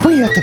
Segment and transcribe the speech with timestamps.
[0.00, 0.42] Punheta.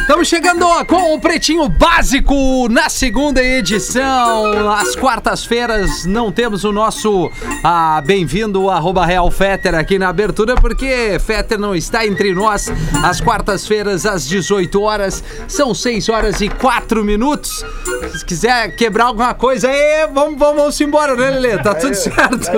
[0.00, 4.68] Estamos chegando com o Pretinho Básico na segunda edição.
[4.72, 7.30] Às quartas-feiras não temos o nosso
[7.62, 12.72] ah, bem-vindo, arroba Real Fetter aqui na abertura, porque Fetter não está entre nós.
[13.04, 17.64] Às quartas-feiras, às 18 horas, são 6 horas e 4 minutos.
[18.12, 21.58] Se quiser quebrar alguma coisa aí, vamos, vamos, vamos embora, né, Lelê?
[21.58, 22.50] Tá tudo certo.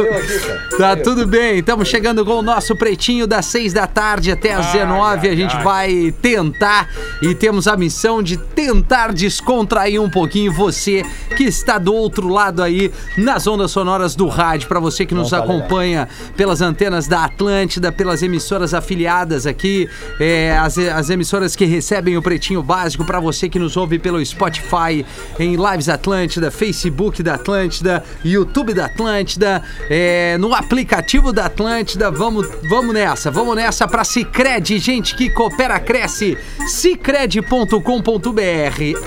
[0.79, 1.59] Tá tudo bem.
[1.59, 5.29] Estamos chegando com o nosso Pretinho das 6 da tarde até às 19.
[5.29, 6.89] A gente vai tentar
[7.21, 11.03] e temos a missão de tentar descontrair um pouquinho você
[11.37, 15.33] que está do outro lado aí nas ondas sonoras do rádio, para você que nos
[15.33, 19.89] acompanha pelas antenas da Atlântida, pelas emissoras afiliadas aqui,
[20.21, 24.25] é, as, as emissoras que recebem o Pretinho Básico, para você que nos ouve pelo
[24.25, 25.05] Spotify,
[25.39, 32.11] em Lives Atlântida, Facebook da Atlântida, YouTube da Atlântida, é, no aplicativo da Atlântida.
[32.11, 36.02] Vamos, vamos nessa, vamos nessa para Cicred, gente que coopera, cresce.
[36.09, 37.81] Cicred.com.br.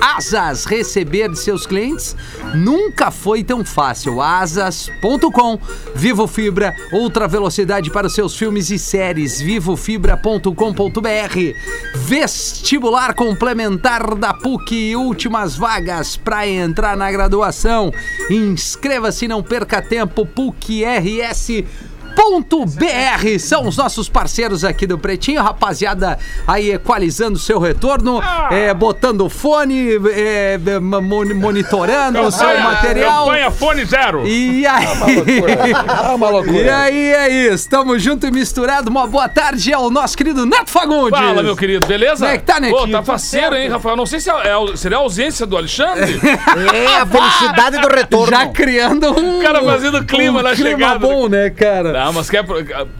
[0.02, 2.16] Asas, receber de seus clientes
[2.54, 4.22] nunca foi tão fácil.
[4.22, 5.60] Asas.com.
[5.94, 9.42] Vivo Fibra, outra velocidade para os seus filmes e séries.
[9.42, 11.56] Vivofibra.com.br.
[11.96, 14.96] Vestibular complementar da PUC.
[14.96, 17.92] Últimas vagas para entrar na graduação.
[18.30, 20.26] Inscreva-se, não perca tempo.
[20.26, 21.64] PUC RS.
[22.16, 28.74] Ponto .br são os nossos parceiros aqui do Pretinho, rapaziada aí equalizando seu retorno, é,
[28.74, 33.26] botando fone, é, mon- monitorando o seu material.
[33.26, 34.26] Campanha Fone Zero.
[34.28, 34.86] E aí?
[35.88, 36.58] Ah, uma loucura.
[36.62, 38.90] E aí é isso, tamo junto e misturado.
[38.90, 41.20] Uma boa tarde ao nosso querido Neto Fagundes.
[41.20, 42.26] Fala, meu querido, beleza?
[42.26, 42.92] Como é que tá, Netinho?
[42.98, 43.56] Pô, tá certo?
[43.56, 43.96] hein, Rafael?
[43.96, 46.20] Não sei se é, é- seria a ausência do Alexandre.
[46.74, 48.28] É a felicidade do retorno.
[48.28, 49.40] Já criando um.
[49.40, 51.00] O cara fazendo clima um na clima chegada.
[51.00, 52.05] bom, né, cara?
[52.06, 52.46] Não, mas quer,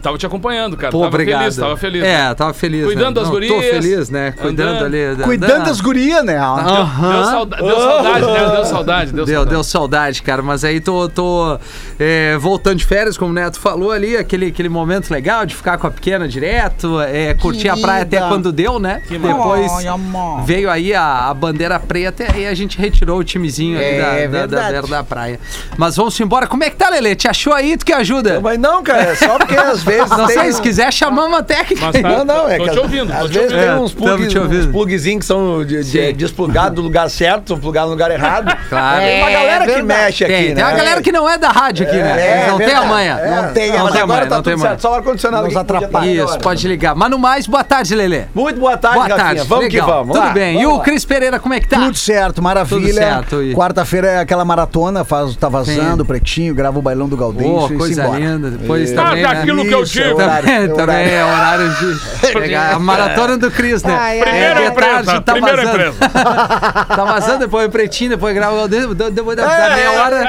[0.02, 0.90] tava te acompanhando, cara.
[0.92, 1.40] Pô, tava obrigado.
[1.42, 2.04] feliz, tava feliz.
[2.04, 2.84] É, tava feliz.
[2.84, 3.12] Cuidando né?
[3.14, 4.32] das Não, Tô gurias, feliz, né?
[4.32, 4.84] Cuidando andando.
[4.86, 5.14] ali.
[5.16, 6.34] da- Cuidando da- das gurias, né?
[6.34, 7.24] Deu, Aham.
[7.24, 8.50] sauda- deu saudade, né?
[8.50, 9.50] Deu saudade, deu, Deu, saudade.
[9.54, 10.42] deu saudade, cara.
[10.42, 11.58] Mas aí tô, tô
[11.98, 15.78] é, voltando de férias, como o Neto falou ali, aquele, aquele momento legal de ficar
[15.78, 19.02] com a pequena direto, é, curtir a praia até quando deu, né?
[19.08, 20.42] Depois Ai, amor.
[20.44, 24.46] veio aí a, a bandeira preta e a gente retirou o timezinho ali É, da,
[24.46, 25.38] da, da, da, da praia.
[25.76, 26.46] Mas vamos embora.
[26.46, 27.14] Como é que tá, Lelê?
[27.14, 27.76] Te achou aí?
[27.76, 28.40] Tu que ajuda?
[28.40, 31.86] Mas não, cara, é só porque às vezes Não sei, se quiser chamar uma técnica.
[31.92, 33.66] Mas tá- Não, não, é tô que te às- ouvindo, tô às te vezes ouvindo.
[33.66, 37.08] tem uns, É, tamo plugs, te uns plugzinhos que são de, de, desplugados do lugar
[37.10, 38.56] certo, plugados no lugar errado.
[38.68, 39.00] Claro.
[39.00, 40.02] Tem uma É galera que verdade.
[40.02, 40.54] mexe aqui, Tem, né?
[40.56, 42.20] tem uma galera que não é da rádio aqui, né?
[42.20, 43.14] É, Eles não tem a manha.
[43.16, 44.80] Não tem, não mas tem agora tá tudo certo.
[44.82, 46.10] Só o ar-condicionado Nos que atrapalha.
[46.24, 46.94] Isso, pode ligar.
[46.94, 48.24] Mas no mais, boa tarde, Lelê.
[48.34, 49.42] Muito boa tarde, Boa tarde.
[49.46, 49.86] Vamos Legal.
[49.86, 50.16] que vamos.
[50.18, 50.60] Tudo bem.
[50.60, 50.80] E o.
[50.80, 51.78] Cris Pereira, como é que tá?
[51.78, 52.80] Tudo certo, maravilha.
[52.86, 57.68] Tudo certo, Quarta-feira é aquela maratona, faz, tá vazando, pretinho, grava o bailão do Gaudêncio
[57.68, 58.50] Pô, e coisa linda.
[58.50, 58.94] Depois Isso.
[58.94, 59.42] também, Ah, né?
[59.44, 60.14] que eu é digo.
[60.14, 61.10] horário, Também, é também horário.
[61.12, 64.20] é horário de pegar a maratona do Cris, né?
[64.20, 65.76] Primeira É, empresa, tarde, tá primeira vazando.
[65.76, 65.96] empresa.
[66.96, 68.96] Tá vazando, depois o pretinho, depois grava o depois
[69.36, 70.22] da, da meia hora.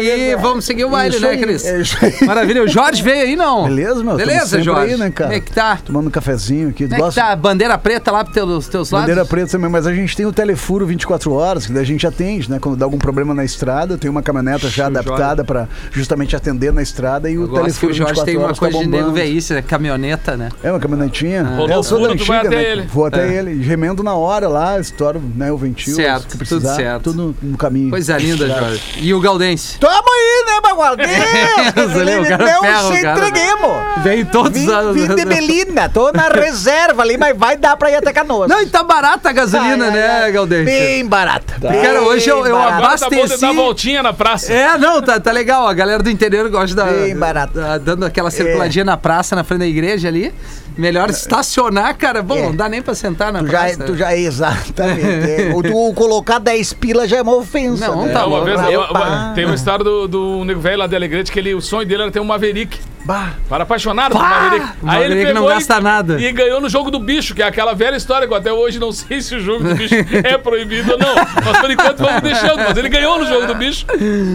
[0.00, 1.64] e aí vamos seguir o baile, né, Cris?
[1.64, 2.24] é.
[2.24, 2.62] Maravilha.
[2.62, 3.64] O Jorge veio aí, não?
[3.64, 4.16] Beleza, meu?
[4.16, 4.92] Beleza, Jorge?
[4.92, 5.30] aí, né, cara?
[5.30, 5.78] Como é que tá?
[5.84, 6.88] Tomando um cafezinho aqui.
[6.88, 7.34] Como é que tá?
[7.36, 9.08] Bandeira preta lá pros teus, teus lados?
[9.08, 12.06] Bandeira preta também, mas a gente tem o telefuro 24 horas, que daí a gente
[12.06, 12.58] atende, né?
[12.60, 16.82] Quando dá algum problema na estrada, tem uma caminhoneta já adaptada pra justamente atender na
[16.82, 19.54] estrada e o Eu telefone Jorge 24 tem uma horas coisa tá de nego veíce,
[19.54, 19.62] né?
[19.62, 20.48] Caminhoneta, né?
[20.62, 21.42] É uma caminhonetinha.
[21.42, 22.62] Rolou É, eu sou da antiga, até né?
[22.64, 22.82] ele.
[22.92, 23.34] Vou até É.
[23.34, 23.62] ele.
[23.62, 25.94] Gemendo na hora lá, estouro né, o ventil.
[25.94, 27.02] Certo, se tudo precisar, certo.
[27.04, 27.90] Tudo no caminho.
[27.90, 28.82] Coisa linda, Jorge.
[28.98, 29.78] E o Galdense?
[29.78, 31.08] Tamo aí, né, Bagualdinho?
[32.22, 33.18] o cara ferra o Não se cara.
[33.18, 33.74] entreguemos.
[34.02, 37.90] Vem todos Vim, os vim de Belina, tô na reserva ali, mas vai dar pra
[37.90, 38.48] ir até Canoas.
[38.48, 40.30] Não, e tá barata a gasolina, Ai, ai, né.
[40.32, 40.64] Galdense?
[40.64, 41.54] Bem barata.
[41.60, 42.76] Cara, hoje eu- eu barata.
[42.76, 43.40] Agora tá bom de Abasteci.
[43.40, 44.52] dar voltinha na praça.
[44.52, 45.66] É, não, tá, tá legal.
[45.66, 47.58] A galera do interior gosta da, Bem barato.
[47.84, 50.32] Da- dando aquela circuladinha na praça, na frente da igreja ali.
[50.76, 52.20] Melhor estacionar, cara.
[52.22, 52.42] Bom, É.
[52.42, 53.84] não dá nem pra sentar na Tu já, praça.
[53.84, 55.04] tu já, exatamente.
[55.24, 57.86] É, ou tu colocar 10 pila já é uma ofensa.
[57.88, 58.12] Não, né?
[58.12, 60.96] tá É, uma vez, uma- uma- tem uma história do, do nego velho lá de
[60.96, 62.78] Alegrete que ele, o sonho dele era ter um Maverick.
[63.04, 63.34] Bah.
[63.50, 64.28] Para apaixonado por Pá!
[64.30, 64.66] Maverick.
[64.82, 66.20] O Maverick não pegou gasta e, nada.
[66.20, 68.78] E ganhou no jogo do bicho, que é aquela velha história que eu até hoje
[68.80, 69.94] não sei se o jogo do bicho
[70.24, 71.14] é proibido ou não.
[71.44, 72.56] Mas por enquanto vamos deixando.
[72.56, 73.84] Mas ele ganhou no jogo do bicho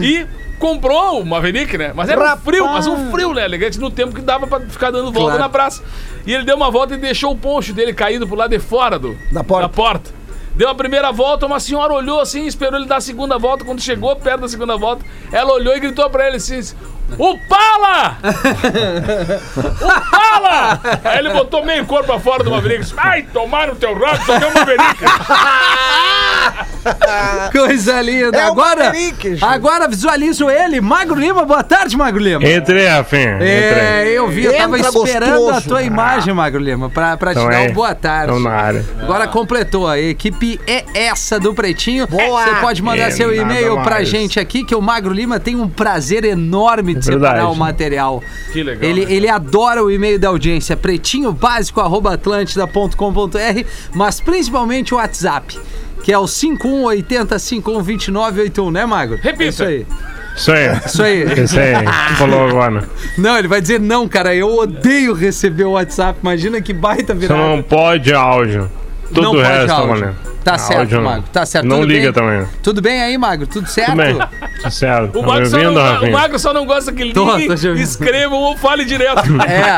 [0.02, 0.24] e
[0.60, 1.92] comprou o Maverick, né?
[1.94, 3.44] Mas era um frio, mas um frio, né?
[3.44, 5.38] Elegante no tempo que dava pra ficar dando volta Claro.
[5.40, 5.82] na praça.
[6.26, 8.98] E ele deu uma volta e deixou o poncho dele caído pro lado de fora
[8.98, 10.10] do, Da porta.
[10.54, 13.64] Deu a primeira volta, uma senhora olhou assim, esperou ele dar a segunda volta.
[13.64, 16.60] Quando chegou perto da segunda volta, ela olhou e gritou pra ele assim:
[17.16, 18.18] O Pala!
[19.80, 20.80] o Pala!
[21.04, 22.92] Aí ele botou meio corpo pra fora do Maverick.
[22.96, 25.04] Ai, tomaram teu rabo, toquei o Maverick.
[27.52, 28.38] Coisa linda.
[28.38, 28.92] É agora,
[29.42, 30.80] agora visualizo ele.
[30.80, 32.42] Magro Lima, boa tarde, Magro Lima.
[32.48, 33.38] Entrei, Rafinha.
[33.40, 34.18] É, Entrei.
[34.18, 35.68] eu vi, eu tava Entra esperando a gostoso.
[35.68, 37.68] tua imagem, Magro Lima, pra, pra te Então dar é.
[37.68, 38.32] um boa tarde.
[38.32, 38.84] Estão na área.
[39.02, 42.06] Agora completou, a equipe é essa do Pretinho.
[42.06, 42.44] Boa.
[42.44, 44.08] Você pode mandar É, seu e-mail pra mais.
[44.08, 47.34] gente aqui, que o Magro Lima tem um prazer enorme de É verdade.
[47.34, 48.22] separar o material.
[48.52, 49.12] Que legal, Ele, né?
[49.12, 53.64] ele adora o e-mail da audiência, pretinhobásico.atlântida.com.br,
[53.94, 55.58] mas principalmente o WhatsApp,
[56.02, 59.18] que é o 5180512981, né, Magro?
[59.22, 59.44] Repita.
[59.44, 59.86] É isso aí.
[60.36, 60.66] Isso aí.
[60.86, 61.22] Isso aí.
[61.44, 61.74] Isso aí.
[62.16, 62.88] Falou agora.
[63.18, 64.34] Não, ele vai dizer não, cara.
[64.34, 66.18] Eu odeio receber o WhatsApp.
[66.22, 67.40] Imagina que baita Você virada.
[67.40, 68.70] não pode áudio.
[69.08, 69.88] Tudo Não o pode resto áudio.
[69.88, 70.29] valendo.
[70.42, 71.04] Tá certo, Áudio não.
[71.04, 71.24] Magro.
[71.32, 71.66] Tá certo.
[71.66, 72.12] Não Tudo liga bem?
[72.12, 72.46] também.
[72.62, 73.46] Tudo bem aí, Magro?
[73.46, 73.90] Tudo certo?
[73.90, 74.18] Tudo bem.
[74.62, 75.18] Tudo certo.
[75.18, 76.12] O Tá Magro, não, o?
[76.12, 77.82] Magro só não gosta que Tô, ligue, tô te ouvindo.
[77.84, 79.22] escreva ou fale direto.
[79.46, 79.70] É.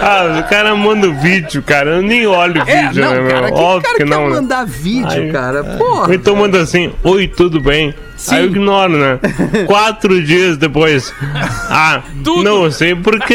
[0.00, 1.90] Ah, o cara manda o vídeo, cara.
[1.96, 3.30] Eu nem olho o É, vídeo, não, né, meu?
[3.30, 4.34] cara, que Óbvio cara que quer não, né?
[4.36, 5.30] mandar vídeo, Ai.
[5.30, 5.62] cara?
[5.62, 6.14] Ou Porra.
[6.14, 7.94] então manda assim, oi, tudo bem?
[8.22, 8.34] Sim.
[8.36, 9.18] Aí eu ignoro, né?
[9.66, 11.12] Quatro dias depois.
[11.68, 12.44] Ah, Tudo.
[12.44, 13.34] não sei porque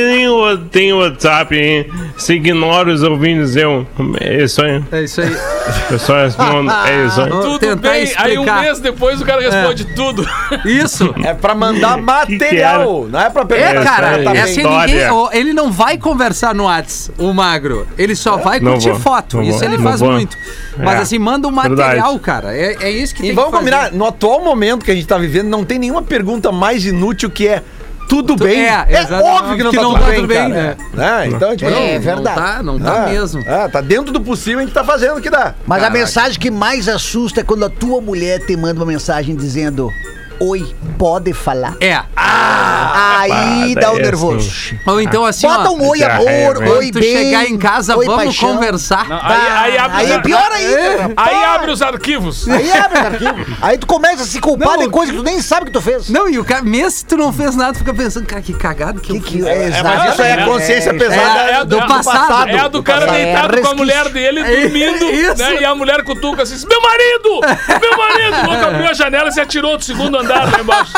[0.72, 1.88] tenho WhatsApp, hein?
[2.18, 3.86] Se ignora os ouvintes, eu.
[4.22, 4.82] É isso aí.
[4.92, 5.36] É isso aí.
[5.92, 7.30] Eu só respondo, é isso aí.
[7.30, 8.62] Tudo tentar bem, aí um explicar.
[8.62, 10.26] mês depois o cara responde tudo.
[10.64, 11.14] Isso.
[11.24, 13.84] É pra mandar material, não é pra É, perguntar.
[13.84, 15.00] cara, Essa é é assim, ninguém,
[15.34, 17.86] ele não vai conversar no Whats, o magro.
[17.98, 19.38] Ele só vai Não curtir vou, foto.
[19.38, 20.12] não Isso vou, ele não faz vou.
[20.12, 20.38] muito.
[20.78, 22.20] Mas É, assim, manda um material, verdade.
[22.20, 22.56] cara.
[22.58, 23.72] É, é isso que E tem vamos que fazer.
[23.72, 27.30] combinar, no atual momento que a gente tá vivendo, não tem nenhuma pergunta mais inútil
[27.30, 27.64] que é
[28.08, 28.62] tudo bem?
[28.66, 30.50] é, é óbvio que não, que tá, não tudo tá bem, tudo bem.
[30.50, 31.28] Né?
[31.28, 32.40] Então, tipo, Não, É não, verdade.
[32.40, 33.44] Não tá, não tá ah, mesmo.
[33.48, 35.56] ah, tá dentro do possível, a gente tá fazendo o que dá.
[35.66, 36.00] Mas a Caraca.
[36.00, 39.92] mensagem que mais assusta é quando a tua mulher te manda uma mensagem dizendo:
[40.40, 41.76] Oi, pode falar?
[41.82, 42.00] É.
[42.16, 44.52] Aí Ah, dá o é nervoso.
[44.86, 45.74] Ou então assim, Bota ó.
[45.74, 47.12] um oi, amor, é, oi, Quando tu bem.
[47.18, 48.54] chegar em casa, oi, vamos paixão.
[48.56, 49.08] conversar.
[49.10, 51.14] Não, aí, aí abre Aí os é pior ainda.
[51.18, 52.48] Aí abre os arquivos.
[52.48, 53.58] Aí abre, arquivo.
[53.62, 55.82] Aí tu começa a se culpar Não, de coisa que tu nem sabe que tu
[55.82, 56.10] fez.
[56.10, 58.54] Não, e o cara, mesmo se tu não fez nada, tu fica pensando, cara, que
[58.54, 59.46] cagado que, Que eu que fiz.
[59.46, 62.50] é, É, mas isso aí é consciência pesada é, é, do passado.
[62.50, 63.16] É a do cara passado.
[63.18, 65.38] deitado É com a mulher dele, dormindo, Isso.
[65.38, 65.62] né?
[65.62, 67.80] E a mulher cutuca assim, meu marido!
[67.82, 68.28] Meu marido!
[68.38, 70.94] O louco abriu a janela e se atirou do segundo andar lá embaixo.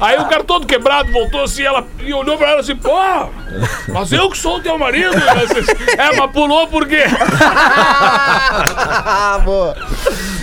[0.00, 2.92] Aí o cara todo quebrado voltou assim, ela e olhou pra ela assim, pô,
[3.88, 5.16] mas eu que sou o teu marido?
[5.16, 7.04] Ela disse, é, mas pulou por quê?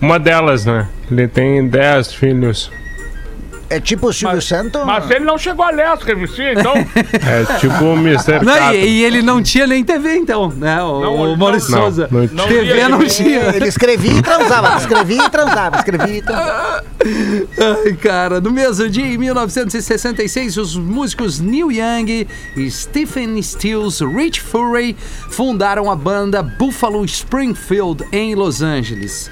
[0.00, 0.88] Uma delas, né?
[1.10, 2.70] Ele tem 10 filhos.
[3.70, 4.84] É tipo o Silvio Mas, Santos?
[4.84, 6.74] mas ele não chegou a ler as revistinhas, então.
[7.22, 8.44] É tipo o Mr.
[8.44, 10.82] Não, e, e ele não tinha nem TV, então, né?
[10.82, 12.08] O, Não, o não, Maurício não, Souza.
[12.10, 12.46] não tinha.
[12.48, 13.40] TV não Não tinha.
[13.54, 16.84] Ele escrevia e transava, escrevia e transava, escrevia e transava.
[17.86, 24.40] Ai, cara, no mesmo dia, em 1966, os músicos Neil Young e Stephen Stills Rich
[24.40, 24.96] Fury
[25.30, 29.30] fundaram a banda Buffalo Springfield em Los Angeles.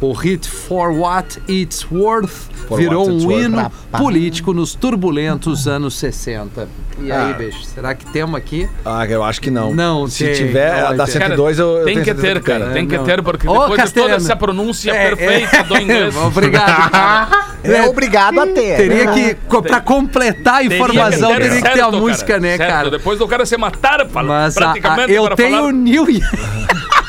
[0.00, 3.44] O hit For What It's Worth virou What It's um Worth.
[3.44, 6.66] hino político nos turbulentos anos 60.
[7.02, 7.34] E aí, Ah.
[7.36, 8.66] beijo, será que temos aqui?
[8.84, 9.74] Ah, eu acho que não.
[9.74, 11.12] Não Se tem, tiver não a da tem.
[11.14, 12.64] 102, eu, eu tem tenho que ter, cara.
[12.66, 12.72] tem.
[12.74, 13.04] Tem que não.
[13.04, 16.16] ter, porque Ô, depois de toda essa pronúncia É, perfeita do inglês.
[16.16, 16.90] Obrigado.
[16.90, 17.50] cara.
[17.62, 18.76] É obrigado a ter.
[18.78, 22.56] Teria que, co- pra completar a informação, ter teria que ter a música, cara, né,
[22.56, 22.70] certo.
[22.70, 22.90] cara?
[22.90, 25.72] Depois do cara se matar, fala, Mas a- a- praticamente eu tenho o falar.
[25.74, 26.06] New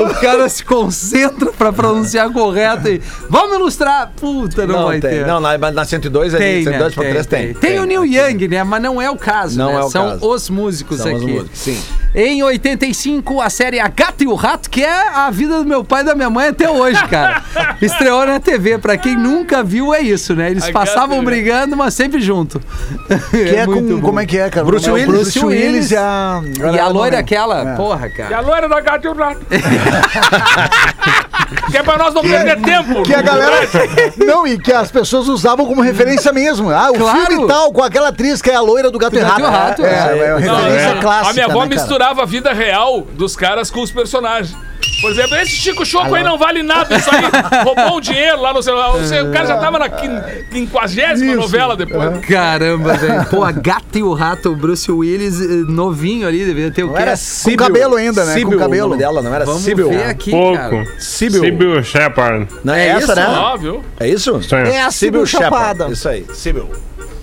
[0.00, 3.00] O cara se concentra pra pronunciar correto e.
[3.28, 4.10] Vamos ilustrar?
[4.16, 5.10] Puta, não, Não, vai tem.
[5.10, 5.26] ter.
[5.26, 7.02] Não, na, na 102 ali, tem, 102 né?
[7.02, 7.54] para 3 tem.
[7.54, 8.64] Tem o Neil Young, né?
[8.64, 9.80] Mas não é o caso, Não né?
[9.80, 10.28] é o São caso.
[10.30, 11.32] os músicos São os aqui.
[11.32, 11.80] músicos, sim.
[12.12, 15.84] Em 85, a série A Gata e o Rato, que é a vida do meu
[15.84, 17.40] pai e da minha mãe até hoje, cara.
[17.80, 18.78] Estreou na TV.
[18.78, 20.50] Pra quem nunca viu, é isso, né?
[20.50, 22.60] Eles A passavam o- brigando, mas sempre junto.
[23.30, 24.06] Que é muito com, bom.
[24.08, 24.66] como é que é, cara?
[24.66, 25.08] Bruce É Willis.
[25.08, 26.42] Bruce Willis e a...
[26.74, 27.76] E a loira não, aquela, É.
[27.76, 28.40] porra, E a cara.
[28.40, 29.40] loira da gata e o rato.
[31.70, 33.02] que é pra nós não perder tempo.
[33.02, 33.56] Que a galera.
[34.16, 36.70] Não, e que as pessoas usavam como referência mesmo.
[36.70, 37.26] Ah, o Claro.
[37.26, 39.42] filme tal, com aquela atriz que é a loira do gato e rato.
[39.42, 40.26] Rato, é, é.
[40.28, 41.00] é, uma Não, referência é.
[41.00, 41.30] clássica.
[41.30, 44.56] A minha avó né, misturava a vida real dos caras com os personagens.
[45.00, 46.96] Por exemplo, esse Chico Choco aí não vale nada.
[46.96, 47.22] Isso aí
[47.64, 48.90] roubou um dinheiro lá no celular.
[48.94, 52.18] O cara já tava na quin- quinquagésima novela depois.
[52.26, 53.24] Caramba, velho.
[53.26, 56.88] Pô, a gata e o rato, o Bruce Willis, eh, novinho ali, deveria ter o
[56.88, 57.02] Não quê?
[57.02, 57.14] era
[57.44, 58.34] Com cabelo ainda, né?
[58.34, 58.86] Sibyl, Com cabelo.
[58.86, 59.88] o nome dela, não era Vamos Sibyl.
[59.88, 60.56] ver aqui, Pouco.
[60.56, 60.84] cara.
[60.98, 61.40] Sibyl.
[61.42, 62.46] Sibyl Shepard.
[62.62, 63.14] Não é, É essa, isso?
[63.16, 63.26] né?
[63.28, 63.84] Ó, viu?
[63.98, 64.40] É isso?
[64.52, 65.88] É a Sibyl Chapada.
[65.88, 66.68] Isso aí, Sibyl.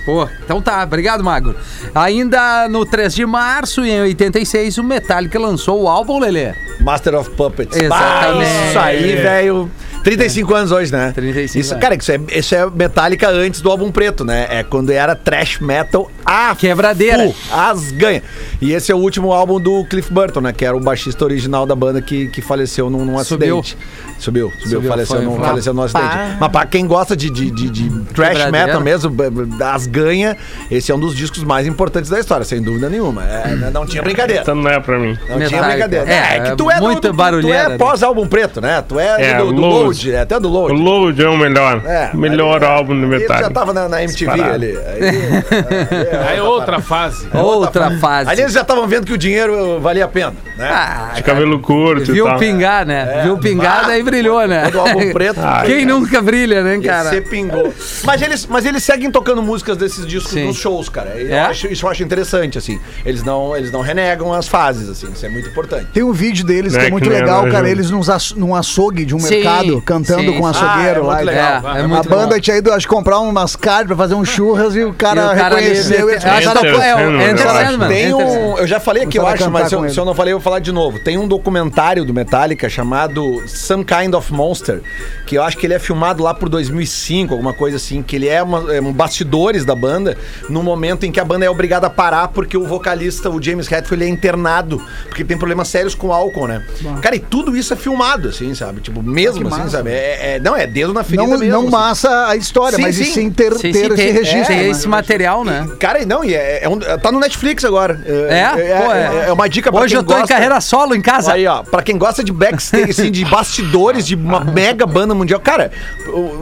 [0.08, 1.54] Pô, então tá, obrigado, Magro.
[1.94, 6.54] Ainda no 3 de março, em 86, o Metallica lançou o álbum, Lelê.
[6.80, 7.76] Master of Puppets.
[7.76, 8.50] Exatamente.
[8.50, 9.70] Bah, isso aí, velho.
[10.06, 11.12] 35 anos hoje, né?
[11.14, 11.82] 35 Isso, anos.
[11.82, 14.48] cara, isso é, isso é Metallica antes do álbum preto, né?
[14.50, 17.30] É quando era trash metal a Quebradeira.
[17.30, 18.22] fu, as ganha.
[18.62, 20.52] E esse é o último álbum do Cliff Burton, né?
[20.54, 23.60] Que era o baixista original da banda que, que faleceu num, num Subiu.
[23.60, 23.78] acidente.
[24.20, 26.10] Subiu, subiu, Subiu, faleceu, num, faleceu num acidente.
[26.40, 29.16] Mas pra quem gosta de, de, de, de trash metal mesmo,
[29.64, 30.36] as ganha,
[30.72, 33.24] esse é um dos discos mais importantes da história, sem dúvida nenhuma.
[33.24, 34.42] É, né, não tinha brincadeira.
[34.42, 35.18] Então não é pra mim.
[35.30, 36.06] Não tinha brincadeira.
[36.12, 36.80] É, É, que tu é
[37.14, 37.76] barulheira, Tu né?
[37.76, 38.84] é pós-álbum preto, né?
[38.88, 39.84] Tu é, É, do, do Load.
[39.86, 40.82] Load, é, até do O Load.
[40.82, 41.82] Load é o melhor.
[41.86, 44.54] É, melhor álbum do Ele já tava na, na MTV Disparado.
[44.56, 44.78] ali.
[44.78, 47.28] Aí, Aí é outra fase.
[47.34, 48.30] Outra fase.
[48.30, 50.70] ali eles já estavam vendo que o dinheiro valia a pena, né?
[50.70, 52.38] Ah, De cabelo curto e viu tal.
[52.40, 53.22] pingar, né?
[53.24, 54.70] viu pingar, Ah, daí brilhou, né?
[54.72, 55.40] Do álbum preto.
[55.42, 57.10] Ah, Quem nunca brilha, né, cara?
[57.10, 57.74] Você pingou.
[58.04, 60.48] Mas eles, mas eles seguem tocando músicas desses discos Sim.
[60.48, 61.10] nos shows, cara.
[61.18, 61.40] Eu É?
[61.42, 62.80] acho- isso eu acho interessante, assim.
[63.06, 65.12] Eles não, eles não renegam as fases, assim.
[65.12, 65.88] Isso é muito importante.
[65.94, 67.64] Tem um vídeo deles Não que é é muito legal, cara.
[67.64, 67.72] né?
[67.72, 70.38] Eles num, aç- num açougue de um Sim, mercado, cantando sim.
[70.38, 71.16] com um açougueiro Ah, é lá.
[71.16, 71.62] muito e legal.
[71.62, 71.76] tal.
[71.76, 74.84] É, é a banda tinha ido, acho, comprar umas carnes pra fazer um churras e
[74.84, 76.07] o cara, E o cara reconheceu.
[76.10, 77.38] E Enter tocou- é eu.
[77.38, 78.58] Sandman, Tem um.
[78.58, 80.44] Eu já falei aqui, eu acho, mas se eu, se eu não falei, eu vou
[80.44, 81.00] falar de novo.
[81.00, 84.82] Tem um documentário do Metallica chamado Some Kind of Monster,
[85.26, 88.28] que eu acho que ele é filmado lá por 2005, alguma coisa assim, que ele
[88.28, 90.18] é, uma, é um bastidores da banda,
[90.50, 93.72] no momento em que a banda é obrigada a parar porque o vocalista, o James
[93.72, 96.64] Hetfield, ele é internado, porque tem problemas sérios com álcool, né?
[97.02, 98.82] Cara, e tudo isso é filmado, assim, sabe?
[98.82, 99.92] Tipo, mesmo assim, sabe?
[99.92, 101.52] É, é- não, é dedo na ferida Não, mesmo.
[101.54, 101.70] não assim.
[101.72, 103.04] massa a história, Sim, mas sim.
[103.04, 104.48] e sim ter, Sim, ter sim, esse tem- registro.
[104.48, 104.70] tem né?
[104.70, 105.68] esse material, né?
[105.80, 108.00] Cara, não, e é, é um- tá no Netflix agora.
[108.06, 108.50] É?
[108.82, 110.34] Pô, é, é uma dica pra Hoje quem eu tô em gosta.
[110.34, 111.34] carreira solo em casa.
[111.34, 115.40] Aí, ó, pra quem gosta de backstage, assim, de bastidores de uma mega banda mundial.
[115.40, 115.72] Cara,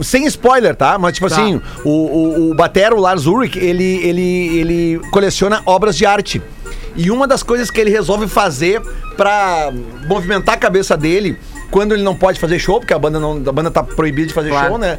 [0.02, 0.98] sem spoiler, tá?
[0.98, 1.36] Mas, tipo Tá.
[1.36, 6.42] assim, o, o, o batero, o Lars Ulrich, ele, ele, ele coleciona obras de arte.
[6.94, 8.80] E uma das coisas que ele resolve fazer
[9.16, 9.70] pra
[10.08, 11.36] movimentar a cabeça dele,
[11.70, 14.32] quando ele não pode fazer show, porque a banda, não, a banda tá proibida de
[14.34, 14.68] fazer Claro.
[14.68, 14.98] show, né?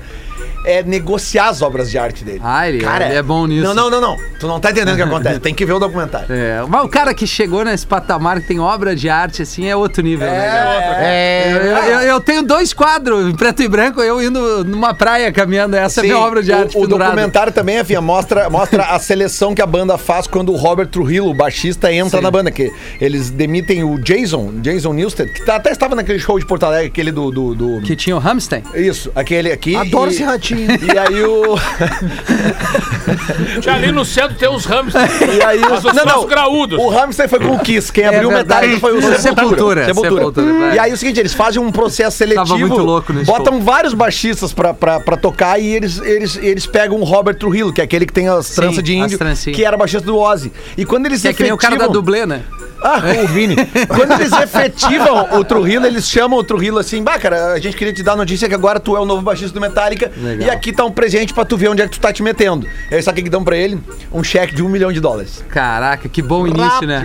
[0.70, 2.42] É negociar as obras de arte dele.
[2.44, 3.64] Ah, ele- ele é bom nisso.
[3.64, 4.18] Não, não, não, não.
[4.40, 5.40] Tu não tá entendendo o que acontece.
[5.40, 6.28] Tem que ver o documentário.
[6.30, 9.76] É, mas o cara que chegou nesse patamar que tem obra de arte, assim, é
[9.76, 10.46] outro nível, né?
[10.48, 10.98] cara?
[11.04, 15.32] É, Eu, eu- eu tenho dois quadros em preto e branco, eu indo numa praia
[15.32, 15.76] caminhando.
[15.76, 17.12] Essa é a minha Sim, obra de o- arte O, pendurada.
[17.12, 21.30] documentário também, Afinha, mostra, mostra a seleção que a banda faz quando o Robert Trujillo,
[21.30, 22.24] o baixista, entra Sim.
[22.24, 22.52] na banda.
[22.52, 26.64] Que eles demitem o Jason, Jason Newsted, que tá- até estava naquele show de Porto
[26.66, 27.32] Alegre, aquele do...
[27.32, 28.64] do, do- Que tinha o Hamstein.
[28.76, 29.76] Isso, aquele aqui.
[29.76, 30.57] Adoro e, esse ratinho.
[30.66, 31.56] E aí o...
[33.62, 35.12] Tinha ali no centro ter os hamsters.
[35.22, 36.80] E aí, os não, não, graúdos.
[36.80, 38.68] o hamster foi com o Kiss, quem abriu o verdade.
[38.68, 39.86] Metallica foi o Sepultura, Sepultura.
[39.86, 40.76] Sepultura, vai.
[40.76, 44.54] E aí o seguinte, eles fazem um processo seletivo, muito louco nesse botam vários baixistas
[44.54, 48.06] pra, pra, pra tocar e eles, eles, eles pegam o Robert Trujillo, que é aquele
[48.06, 49.18] que tem as tranças de índio,
[49.54, 50.52] que era baixista do Ozzy.
[50.78, 52.42] E quando eles Que é que nem o cara da efetivam- dublê, né?
[52.82, 53.56] Ah, o Vini.
[53.88, 57.92] Quando eles efetivam o Trujillo, eles chamam o Trujillo assim, bah, cara, a gente queria
[57.92, 60.47] te dar a notícia que agora tu é o novo baixista do Metallica Legal.
[60.48, 62.66] E aqui tá um presente pra tu ver onde é que tu tá te metendo.
[62.90, 63.78] E aí sabe o que que dão pra ele?
[64.14, 65.44] Um cheque de um milhão de dólares.
[65.50, 67.04] Caraca, que bom início, né?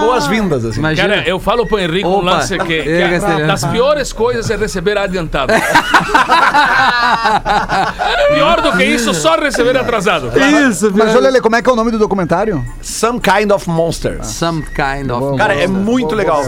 [0.00, 0.80] Boas-vindas, assim.
[0.80, 1.08] Imagina.
[1.08, 2.24] Cara, eu falo pro Henrique um Opa.
[2.32, 5.52] lance que, que É, das piores coisas é receber adiantado.
[8.34, 10.26] Pior do que isso, só receber atrasado.
[10.68, 11.18] Isso, Mas velho.
[11.18, 12.64] olha ali, como é que é o nome do documentário?
[12.80, 14.24] Some Kind of Monster.
[14.24, 15.36] Some kind of.
[15.38, 16.42] Cara, é muito legal.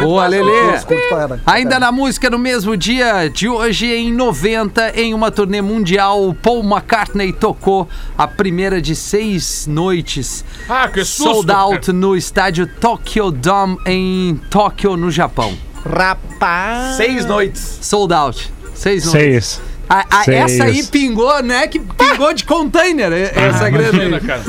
[0.00, 0.78] Boa, Lelê.
[0.84, 1.40] Curto pra caralho.
[1.46, 6.62] Ainda na música, no mesmo dia de hoje, em 90, em uma turnê mundial, Paul
[6.64, 10.44] McCartney tocou a primeira de seis noites.
[10.68, 11.32] Ah, que susto!
[11.34, 15.56] Sold out no estádio Tokyo Dome, em Tóquio, no Japão.
[15.84, 16.96] Rapaz.
[16.96, 17.78] Seis noites.
[17.82, 18.50] Sold out.
[18.74, 19.46] Seis noites.
[19.46, 19.60] Seis.
[19.90, 20.36] A- a- Seis.
[20.52, 21.66] essa aí pingou, né?
[21.66, 24.22] Que pingou de container, e- essa grana Imagina, aí.
[24.22, 24.42] cara.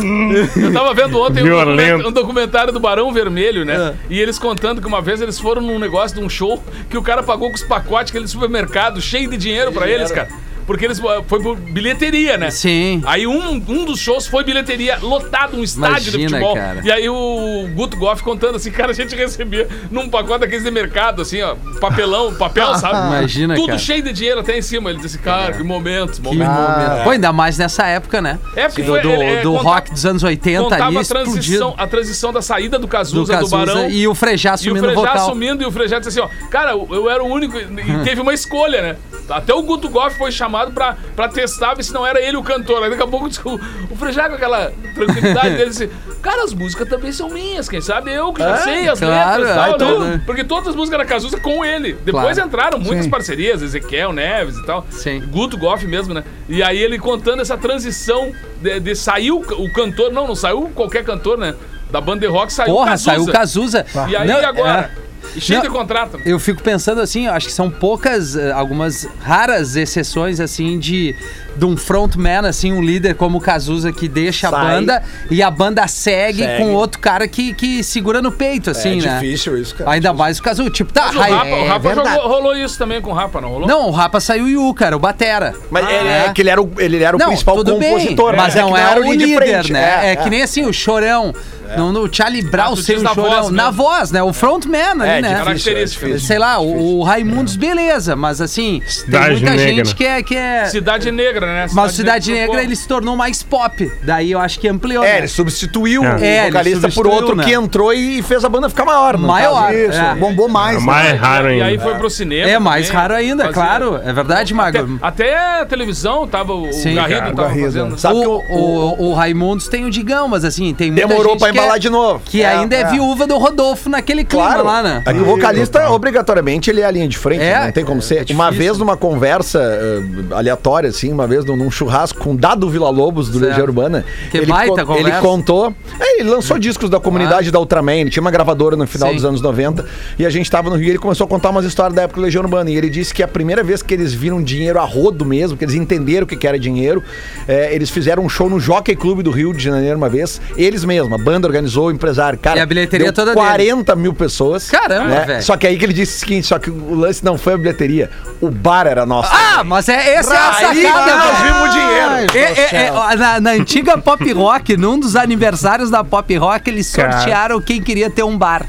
[0.67, 3.95] Eu tava vendo ontem um, um documentário do Barão Vermelho, né?
[4.09, 7.01] E eles contando que uma vez eles foram num negócio de um show que o
[7.01, 10.27] cara pagou com os pacotes aquele supermercado cheio de dinheiro pra eles, cara.
[10.69, 12.51] Porque eles uh, foi por bilheteria, né?
[12.51, 13.01] Sim.
[13.07, 16.53] Aí um, um dos shows foi bilheteria, lotado, um estádio de Imagina, futebol.
[16.53, 16.81] cara.
[16.83, 20.69] E aí o Guto Goff contando assim, cara, a gente recebia num pacote daqueles de
[20.69, 23.07] mercado, assim, ó, papelão, papel, sabe?
[23.07, 23.79] Imagina, Tudo cara.
[23.79, 24.91] cheio de dinheiro até em cima.
[24.91, 26.53] Ele disse, cara, que momentos, Que momentos.
[26.53, 27.03] momento.
[27.03, 28.37] Pô, ainda mais nessa época, né?
[28.55, 30.97] É, porque do, foi- do, é, é, do conta- rock dos anos 80 Contava ali,
[30.99, 31.73] a transição, explodido.
[31.77, 33.89] a transição da saída do Do Cazuza, do, Cazuza Barão.
[33.89, 35.15] e o Frejá E o assumindo o Frejá vocal.
[35.27, 37.65] assumindo, e o Frejá disse assim, ó, cara, eu eu era o único, e
[38.05, 38.95] teve uma escolha, né?
[39.29, 42.43] Até o Guto Goff foi chamado pra, pra testar, ver se não era ele o
[42.43, 42.83] cantor.
[42.83, 43.59] Aí daqui a pouco o,
[43.91, 45.89] o Frejá com aquela tranquilidade dele disse,
[46.21, 49.47] cara, as músicas também são minhas, quem sabe eu que já sei as claro, letras
[49.47, 50.11] e é, tal, tudo, né?
[50.11, 50.21] né?
[50.25, 51.93] Porque todas as músicas era Cazuza com ele.
[52.05, 52.47] Depois Claro.
[52.47, 54.85] entraram muitas parcerias, Ezequiel, Neves e tal.
[54.89, 55.21] Sim.
[55.31, 56.23] Guto Goff mesmo, né?
[56.47, 60.69] E aí ele contando essa transição de, de sair o, o cantor, não, não saiu
[60.75, 61.55] qualquer cantor, né?
[61.91, 63.11] Da banda de rock saiu o Porra, Cazuza.
[63.11, 63.85] saiu o Cazuza.
[64.09, 64.91] E aí agora?
[65.05, 65.08] é.
[65.35, 66.19] E cheio Não, de contrato.
[66.25, 71.15] Eu fico pensando assim, acho que são poucas, eh, algumas raras exceções assim de,
[71.59, 74.65] de um frontman, assim, um líder como o Cazuza que deixa a Sai.
[74.65, 76.57] banda e a banda segue, Segue.
[76.63, 79.19] com outro cara que, que segura no peito, assim, é né?
[79.19, 79.91] difícil isso, cara.
[79.91, 80.69] Ainda mais o Cazuza.
[80.69, 83.49] Tipo, tá, Mas o Rapa, o Rapa jogou- rolou isso também com o Rapa, não
[83.49, 83.67] rolou?
[83.67, 85.53] Não, o Rapa saiu e o cara, o Batera.
[85.69, 86.25] Mas Ah, ele, é.
[86.27, 88.31] é que ele era o, ele era o Não, principal tudo compositor.
[88.31, 89.73] bem, mas é não é era o líder, frente.
[89.73, 90.07] né?
[90.07, 91.33] É, É, que nem assim, o Chorão.
[91.77, 93.29] No, no Charlie Brown Ah, o na Chorão.
[93.29, 93.77] voz na mesmo.
[93.83, 94.23] voz, né?
[94.23, 95.35] O frontman ali, É, né?
[95.35, 96.05] Característica.
[96.07, 99.75] difícil, Sei lá, o, o Raimundos, beleza, mas assim, Cidade tem muita Negra.
[99.75, 100.23] gente que é.
[100.23, 101.67] Que é Cidade Negra, né?
[101.73, 103.91] mas o Cidade Negra ele se tornou mais pop.
[104.03, 105.03] Daí eu acho que ampliou.
[105.03, 105.17] É, né?
[105.19, 106.15] ele substituiu É.
[106.15, 107.43] o É, vocalista por outro né?
[107.43, 109.17] que entrou e fez a banda ficar maior.
[109.17, 109.77] Maior, caso.
[109.77, 110.15] Isso, É.
[110.15, 110.77] bombou mais.
[110.77, 110.85] É né?
[110.85, 111.83] mais raro E aí ainda.
[111.83, 112.49] foi pro cinema.
[112.49, 113.99] É mais também, raro ainda, fazia- claro.
[114.03, 114.99] É verdade, Até, Mago.
[115.01, 117.65] até a televisão tava o Sim, Garrido cara, tava Garrido.
[117.65, 117.97] fazendo.
[117.97, 121.31] Sabe o, que o, o, o Raimundos tem o Digão, mas assim, tem muita Demorou
[121.33, 122.21] gente pra é- embalar de novo.
[122.25, 124.63] Que ainda é, viúva do Rodolfo naquele clima Claro.
[124.65, 125.01] lá, né?
[125.05, 127.65] É o vocalista, obrigatoriamente, ele é a linha de frente, É, né?
[127.65, 128.25] não tem como ser.
[128.29, 130.01] é uma vez, numa conversa eh,
[130.35, 133.39] aleatória, assim, uma vez num, num churrasco com Dado Vila Lobos, do.
[133.39, 135.21] Legião Urbana, Que ele, baita con- ele conversa.
[135.21, 135.73] contou.
[136.19, 139.15] É, ele lançou discos da comunidade da Ultraman, ele tinha uma gravadora no final Sim.
[139.15, 139.85] dos anos 90,
[140.17, 142.19] e a gente tava no Rio e ele começou a contar umas histórias da época
[142.19, 142.69] do Legião Urbana.
[142.69, 145.63] E ele disse que a primeira vez que eles viram dinheiro a rodo mesmo, que
[145.63, 147.03] eles entenderam o que que era dinheiro,
[147.47, 150.83] eh, eles fizeram um show no Jockey Clube do Rio de Janeiro uma vez, eles
[150.83, 152.37] mesmos, a banda organizou, o empresário.
[152.39, 153.45] Cara, E a bilheteria toda dele.
[153.45, 154.69] 40 mil pessoas.
[154.69, 155.25] Caramba, né?
[155.25, 155.43] velho.
[155.43, 157.57] Só que aí que ele disse o seguinte, só que o lance não foi a
[157.57, 158.09] bilheteria,
[158.41, 159.29] o bar era nosso.
[159.31, 161.53] Ah, mas é, essa é a Aí sacada, nós velho.
[161.53, 161.99] vimos o dinheiro.
[162.33, 166.93] É, é, é, na, na antiga Pop Rock, num dos aniversários da Pop Rock, eles
[166.93, 167.11] Cara.
[167.13, 168.65] sortearam quem queria ter um bar.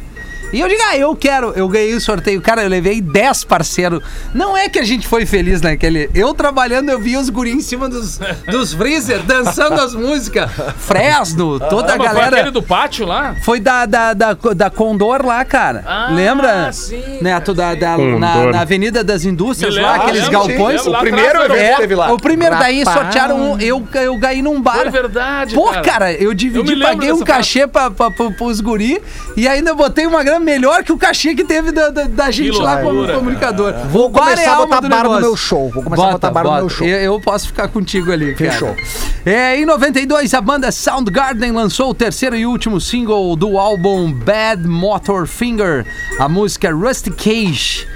[0.53, 2.41] E eu digo, ah, eu quero, eu ganhei o sorteio.
[2.41, 4.03] Cara, eu levei 10 parceiros.
[4.35, 6.11] Não é que a gente foi feliz naquele.
[6.15, 8.19] Eu trabalhando, eu vi os guris em cima dos,
[8.51, 10.51] dos freezer, dançando as músicas.
[10.79, 12.37] Fresno, toda Ah, a mas Foi galera.
[12.37, 13.37] aquele do pátio lá?
[13.45, 15.85] Foi da, da, da, da Condor lá, cara.
[15.87, 16.73] Ah, Lembra?
[16.73, 18.19] sim, Neto, da, da- Condor.
[18.19, 20.85] na, na Avenida das Indústrias lá, aqueles lembro, sim, galpões.
[20.87, 22.13] lá O primeiro evento É, que teve lá.
[22.13, 22.99] o primeiro daí Rapaz.
[22.99, 24.79] sortearam um, eu, eu ganhei num bar.
[24.81, 25.81] Foi verdade, Pô, cara.
[25.83, 29.01] cara, eu Eu dividi, me lembro paguei um cachê pra, pra, pra, pros guri
[29.37, 32.59] e ainda botei uma grana melhor que o cachê que teve da, da, da gente
[32.59, 33.75] lá como loucura, comunicador.
[33.91, 35.71] Vou O bar começar é a botar do bar no meu show.
[35.71, 36.87] Vou começar a botar bar no meu show.
[36.87, 38.53] Eu, eu posso ficar contigo ali, cara.
[38.53, 38.77] Fechou.
[39.25, 44.67] É, em 92, a banda Soundgarden lançou o terceiro e último single do álbum Bad
[44.67, 45.87] Motor Finger,
[46.19, 47.87] a música Rusty Cage.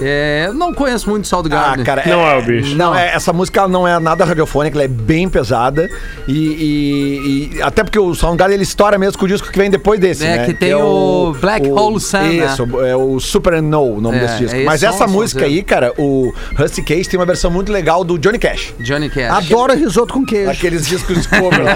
[0.00, 1.84] É, eu não conheço muito Ah, Soundgarden.
[1.84, 2.74] cara, Não é o bicho.
[2.76, 5.88] Não, é, essa música não é nada radiofônica, ela é bem pesada.
[6.26, 9.70] E, e- e- até porque o Soundgarden ele estoura mesmo com o disco que vem
[9.70, 10.24] depois desse.
[10.24, 10.46] É, né?
[10.46, 12.46] que tem o Black Hole Sun, né?
[12.46, 14.56] Isso, é o Super No, o nome É, desse disco.
[14.56, 18.18] é Mas essa música aí, cara, o Rusty Case tem uma versão muito legal do
[18.18, 18.74] Johnny Cash.
[18.80, 19.32] Johnny Cash.
[19.46, 20.50] Adoro risoto com queijo.
[20.50, 21.66] Aqueles discos de cover.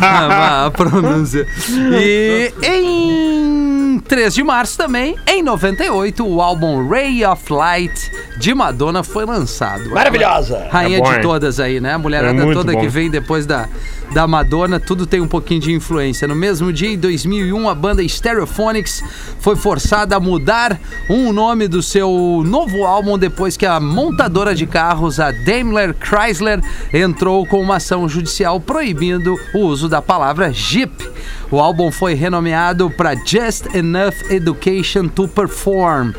[0.00, 1.46] Ah, a pronúncia.
[1.68, 9.02] E em 3 de março também, em 98, o álbum Ray of Light de Madonna
[9.02, 9.90] foi lançado.
[9.90, 10.68] Maravilhosa!
[10.70, 11.94] Rainha É bom, de todas aí, né?
[11.94, 12.80] A mulherada É toda bom.
[12.80, 13.68] que vem depois da,
[14.12, 16.26] da Madonna, tudo tem um pouquinho de influência.
[16.26, 19.02] No mesmo dia, em 2001, a banda Stereophonics
[19.40, 24.66] foi forçada a mudar um nome do seu novo álbum depois que a montadora de
[24.66, 26.60] carros, a Daimler Chrysler,
[26.92, 31.06] entrou com uma ação judicial proibindo o uso da palavra Jeep.
[31.50, 36.12] O álbum foi renomeado para Just Enough Education to Perform.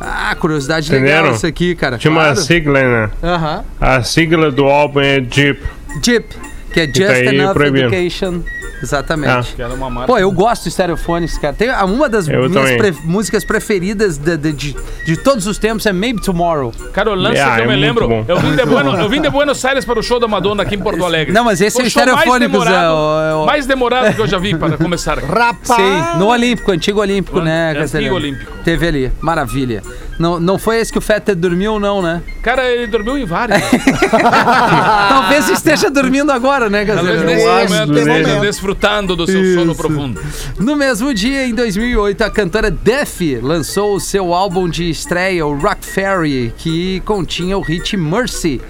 [0.00, 1.34] Ah, curiosidade legal Entenderam?
[1.36, 1.96] isso aqui, cara.
[1.96, 2.36] Tinha uma Claro.
[2.40, 3.10] sigla, né?
[3.22, 3.64] Aham.
[3.80, 5.62] A sigla do álbum é Jeep.
[6.02, 6.26] Jeep,
[6.74, 7.86] que é tá Just aí Enough proibido.
[7.86, 8.42] Education.
[8.82, 9.54] Exatamente.
[9.54, 10.12] Que era uma marca.
[10.12, 11.54] Pô, eu gosto de Stereophonics, cara.
[11.54, 15.86] Tem uma das Eu minhas pre- músicas preferidas de, de, de, de todos os tempos
[15.86, 16.72] é Maybe Tomorrow.
[16.92, 18.08] Cara, o lance Ah, que eu é me lembro.
[18.08, 18.24] bom.
[18.28, 20.74] Eu vim, de Bueno- eu vim de Buenos Aires para o show da Madonna aqui
[20.74, 21.32] em Porto Alegre.
[21.32, 24.20] Não, mas esse é o mais Stereophonics, demorado- é o- é o- Mais demorado que
[24.20, 25.18] eu já vi para começar.
[25.24, 25.80] Rapaz!
[25.80, 28.14] Sim, no Olímpico, antigo Olímpico, No né, antigo Castelhano?
[28.16, 28.52] Olímpico.
[28.64, 29.82] Teve ali, maravilha.
[30.18, 32.22] Não, não foi esse que o Fetter dormiu, não, né?
[32.42, 33.58] Cara, ele dormiu em vários.
[35.08, 38.44] Talvez esteja dormindo agora, né, Talvez nesse momento momento.
[38.68, 40.20] Desfrutando do seu sono profundo.
[40.58, 45.54] No mesmo dia, em 2008, a cantora Def lançou o seu álbum de estreia, o
[45.58, 48.60] Rock Fairy, que continha o hit Mercy.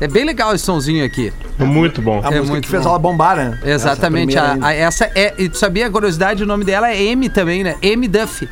[0.00, 1.32] É bem legal esse sonzinho aqui.
[1.58, 2.20] Muito bom.
[2.24, 2.88] A É música muito que fez bom.
[2.90, 3.58] ela bombar, né?
[3.64, 4.36] Exatamente.
[4.36, 5.34] Essa a- a- essa é.
[5.38, 6.42] E tu sabia a curiosidade?
[6.42, 7.76] O nome dela é Amy também, né?
[7.82, 8.48] Amy Duff.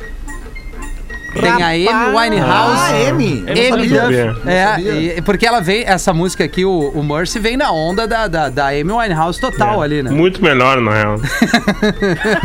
[1.33, 2.91] Tem a Amy Winehouse.
[2.91, 3.43] Ah, Amy.
[4.45, 4.81] É,
[5.17, 8.49] e- porque ela vem, essa música aqui, o, o Mercy, vem na onda da, da,
[8.49, 10.11] da Amy Winehouse total ali, né?
[10.11, 11.15] Muito melhor, na real.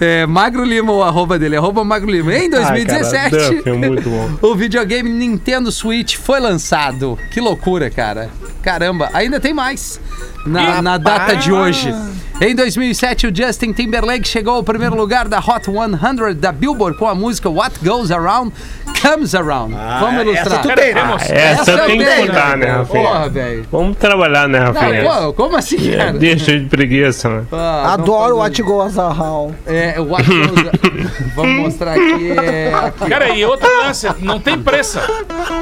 [0.00, 2.34] É, Magro Lima, o arroba dele, arroba Magro Lima.
[2.34, 4.30] Em 2017, Ah, cara, Duff é muito bom.
[4.42, 7.18] o videogame Nintendo Switch foi lançado.
[7.30, 8.30] Que loucura, cara.
[8.62, 10.00] Caramba, ainda tem mais
[10.46, 11.94] na, na data de hoje.
[12.44, 17.06] Em 2007, o Justin Timberlake chegou ao primeiro lugar da Hot 100 da Billboard com
[17.06, 18.52] a música What Goes Around
[19.00, 19.72] Comes Around.
[20.00, 20.46] Vamos ilustrar.
[20.46, 21.00] essa tu tem, né?
[21.02, 23.02] Temos- Essa eu tem que contar, né, Rafinha?
[23.04, 23.66] Porra, velho.
[23.70, 25.02] Vamos trabalhar, né, Rafinha?
[25.04, 26.12] Não, pô, como assim, cara?
[26.14, 27.44] Deixa de preguiça, né?
[27.52, 29.54] Ah, Adoro What Goes Around.
[29.64, 30.70] É, o What Goes
[31.36, 32.32] Vamos mostrar aqui.
[32.32, 33.08] É, aqui.
[33.08, 35.00] Cara, e outra lance, não tem pressa.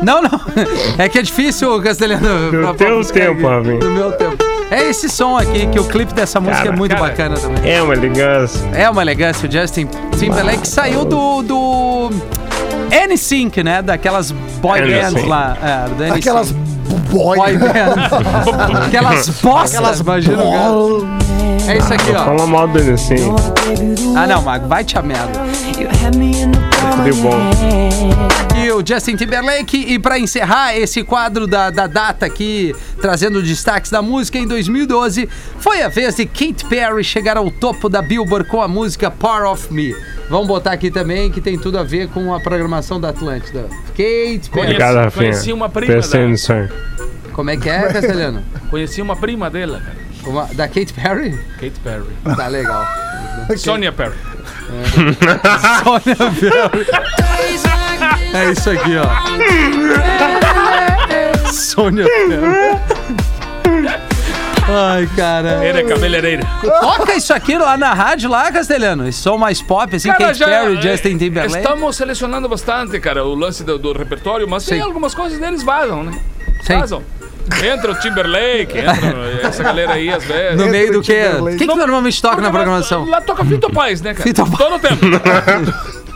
[0.02, 0.30] Não, não.
[0.96, 2.50] É que é difícil, Castelhano.
[2.52, 3.46] No pra- teu pra tempo.
[3.46, 3.78] Rafinha.
[3.80, 4.49] No meu tempo.
[4.70, 7.08] É esse som aqui, que o clipe dessa música Cara, é muito cara.
[7.08, 7.72] bacana também.
[7.72, 8.60] É uma elegância.
[8.72, 9.48] É uma elegância.
[9.48, 11.42] O Justin Timberlake saiu do.
[11.42, 12.10] do
[13.08, 13.82] NSYNC, né?
[13.82, 15.02] Daquelas boy NSYNC.
[15.02, 15.56] bands lá.
[15.62, 16.18] É, do NSYNC.
[16.18, 17.36] Aquelas boy.
[17.36, 18.86] boy bands.
[18.86, 20.42] Aquelas bostas, imagina.
[20.42, 21.72] o cara.
[21.72, 22.24] É isso aqui, ó.
[22.24, 23.16] Fala mal dele assim.
[24.16, 25.40] Ah, não, Mago, vai te a merda.
[26.96, 27.50] Tudo bom.
[28.62, 29.76] E o Justin Timberlake.
[29.94, 35.28] E pra encerrar esse quadro da, da data aqui, trazendo destaques da música, em 2012,
[35.58, 39.44] foi a vez de Katy Perry chegar ao topo da Billboard com a música Part
[39.46, 39.94] of Me.
[40.28, 43.66] Vamos botar aqui também, que tem tudo a ver com a programação da Atlântida.
[43.88, 44.66] Katy Perry.
[44.66, 45.30] Obrigado, Rafinha.
[45.30, 46.68] conheci uma prima atenção.
[47.32, 48.42] Como é que é, Castelhano?
[48.70, 49.96] Conheci uma prima dela, cara.
[50.26, 51.30] Uma- da Katy Perry?
[51.58, 52.04] Kate Perry.
[52.36, 52.86] Tá legal.
[53.56, 54.14] Sonia Perry.
[55.82, 56.86] Sônia Perry.
[58.32, 59.06] É isso aqui, ó.
[61.52, 62.78] Sônia Perry.
[64.68, 65.66] Ai, cara.
[65.66, 66.46] Ele é cabeleireira.
[66.80, 69.08] Toca isso aqui lá na rádio, lá, Castelhano.
[69.08, 71.56] Esse som mais pop, assim, Cara, Katy já, Perry, Justin Timberlake.
[71.58, 74.84] Estamos selecionando bastante, cara, o lance do, do repertório, mas tem Sim.
[74.84, 76.12] algumas coisas deles vazam, né?
[76.62, 76.78] Sim.
[76.78, 77.02] Vazam.
[77.64, 80.56] Entra o Timberlake, entra essa galera aí às vezes.
[80.58, 81.22] No meio do quê?
[81.40, 83.04] O que, que normalmente toca na programação?
[83.04, 84.22] Lá, lá toca Fito Paz, né, cara?
[84.24, 84.58] Fito Paz.
[84.58, 85.06] Todo tempo.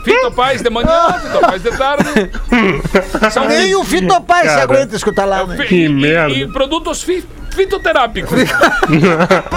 [0.03, 2.31] Fito Paz de manhã, Fito Paz de tarde.
[3.31, 4.63] São Nem o Fitopaz se Cara.
[4.63, 5.57] aguenta escutar lá, né?
[5.57, 6.33] fi- Que e, merda.
[6.33, 8.31] E, produtos fi, fitoterápicos.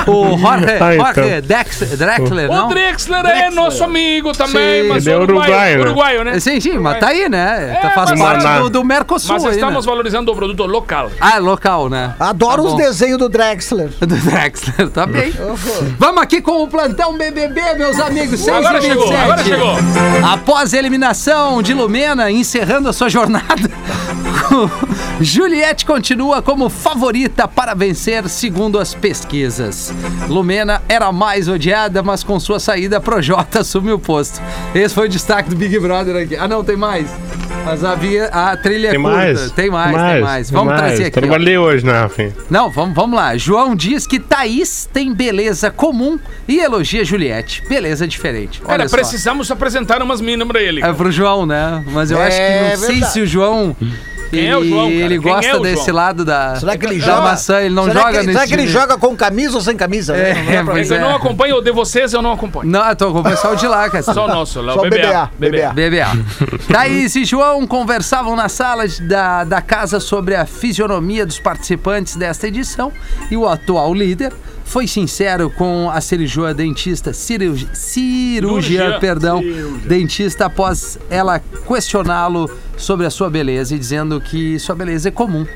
[0.06, 1.14] O Jorge, Ah, então.
[1.14, 2.68] Jorge Dex, Drexler, O não?
[2.68, 4.88] Drexler é nosso amigo também, Sim.
[4.88, 5.84] mas Ele é uruguaio, né?
[5.84, 6.40] uruguaio, né?
[6.40, 7.74] Sim, sim, mas tá aí, né?
[7.76, 9.90] É, Tá- faz parte Mas- do, do Mercosul Mas aí, estamos né?
[9.90, 11.10] valorizando o produto local.
[11.20, 12.14] Ah, é local, né?
[12.18, 13.88] Adoro Tá os desenhos do Drexler.
[14.00, 15.32] Do Drexler, tá bem.
[15.98, 18.40] Vamos aqui com o plantão BBB, meus amigos.
[18.40, 19.22] 6 Agora chegou, 27.
[19.24, 19.74] agora chegou.
[20.32, 23.70] Após a eliminação de Lumena, encerrando a sua jornada,
[25.20, 29.92] Juliette continua como favorita para vencer, segundo as pesquisas.
[30.28, 34.40] Lumena era mais odiada, mas com sua saída, Projota assume o posto.
[34.74, 36.36] Esse foi o destaque do Big Brother aqui.
[36.36, 37.08] Ah, não, tem mais.
[37.64, 39.16] Mas a, via, a trilha é Tem curta.
[39.16, 39.50] mais?
[39.52, 40.50] Tem mais, tem mais.
[40.50, 40.80] Vamos mais.
[40.80, 41.18] trazer aqui.
[41.18, 41.22] ó.
[41.22, 42.32] Trabalhei hoje, né, Rafinha?
[42.48, 43.36] Não, vamos, vamos lá.
[43.36, 47.62] João diz que Thaís tem beleza comum e elogia Juliette.
[47.68, 48.60] Beleza diferente.
[48.64, 48.96] Olha Cara, só.
[48.96, 50.82] precisamos apresentar umas minas pra ele.
[50.82, 51.84] É pro João, né?
[51.92, 53.12] Mas eu É acho que não sei verdade.
[53.12, 53.76] se o João.
[54.30, 54.94] Quem é o João, cara?
[54.94, 55.96] Ele Quem gosta é desse João?
[55.96, 57.22] lado da, Será que ele da joga?
[57.22, 57.60] maçã.
[57.60, 58.72] Ele não será joga que, nesse Será que ele time.
[58.72, 60.16] joga com camisa ou sem camisa?
[60.16, 61.00] É, Não dá pra pois Eu é.
[61.00, 62.70] não acompanho, o de vocês eu não acompanho.
[62.70, 64.02] Não, eu tô acompanhando só o de lá, cara.
[64.02, 65.30] Só o nosso, lá, Só o o BBA.
[65.38, 65.72] BBA.
[65.72, 66.68] BBA.
[66.72, 72.16] Thaís e João conversavam na sala de- da, da casa sobre a fisionomia dos participantes
[72.16, 72.92] desta edição
[73.30, 74.32] e o atual líder
[74.68, 79.00] foi sincero com a cirurgia dentista, cirurgi, cirurgia, Cirurgia.
[79.00, 79.42] perdão,
[79.86, 85.46] dentista após ela questioná-lo sobre a sua beleza e dizendo que sua beleza é comum.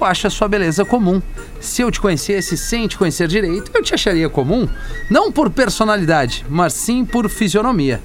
[0.00, 1.20] Eu acho a sua beleza comum.
[1.60, 4.68] Se eu te conhecesse sem te conhecer direito, eu te acharia comum,
[5.10, 8.00] não por personalidade, mas sim por fisionomia.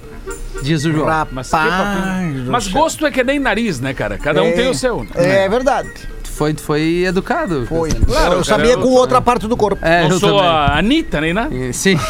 [0.63, 1.28] Diz o João.
[1.32, 2.51] Mas, papinho.
[2.51, 4.17] Mas gosto é que nem nariz, né, cara?
[4.17, 5.04] Cada um tem o seu.
[5.04, 5.10] né?
[5.45, 5.89] É verdade.
[6.35, 7.65] Foi, foi educado.
[7.65, 7.89] Foi.
[7.91, 9.83] Claro, eu sabia com outra parte do corpo.
[9.85, 10.45] É, Não eu sou também.
[10.45, 11.55] a Anitta, nem nada.
[11.55, 11.97] É, Sim.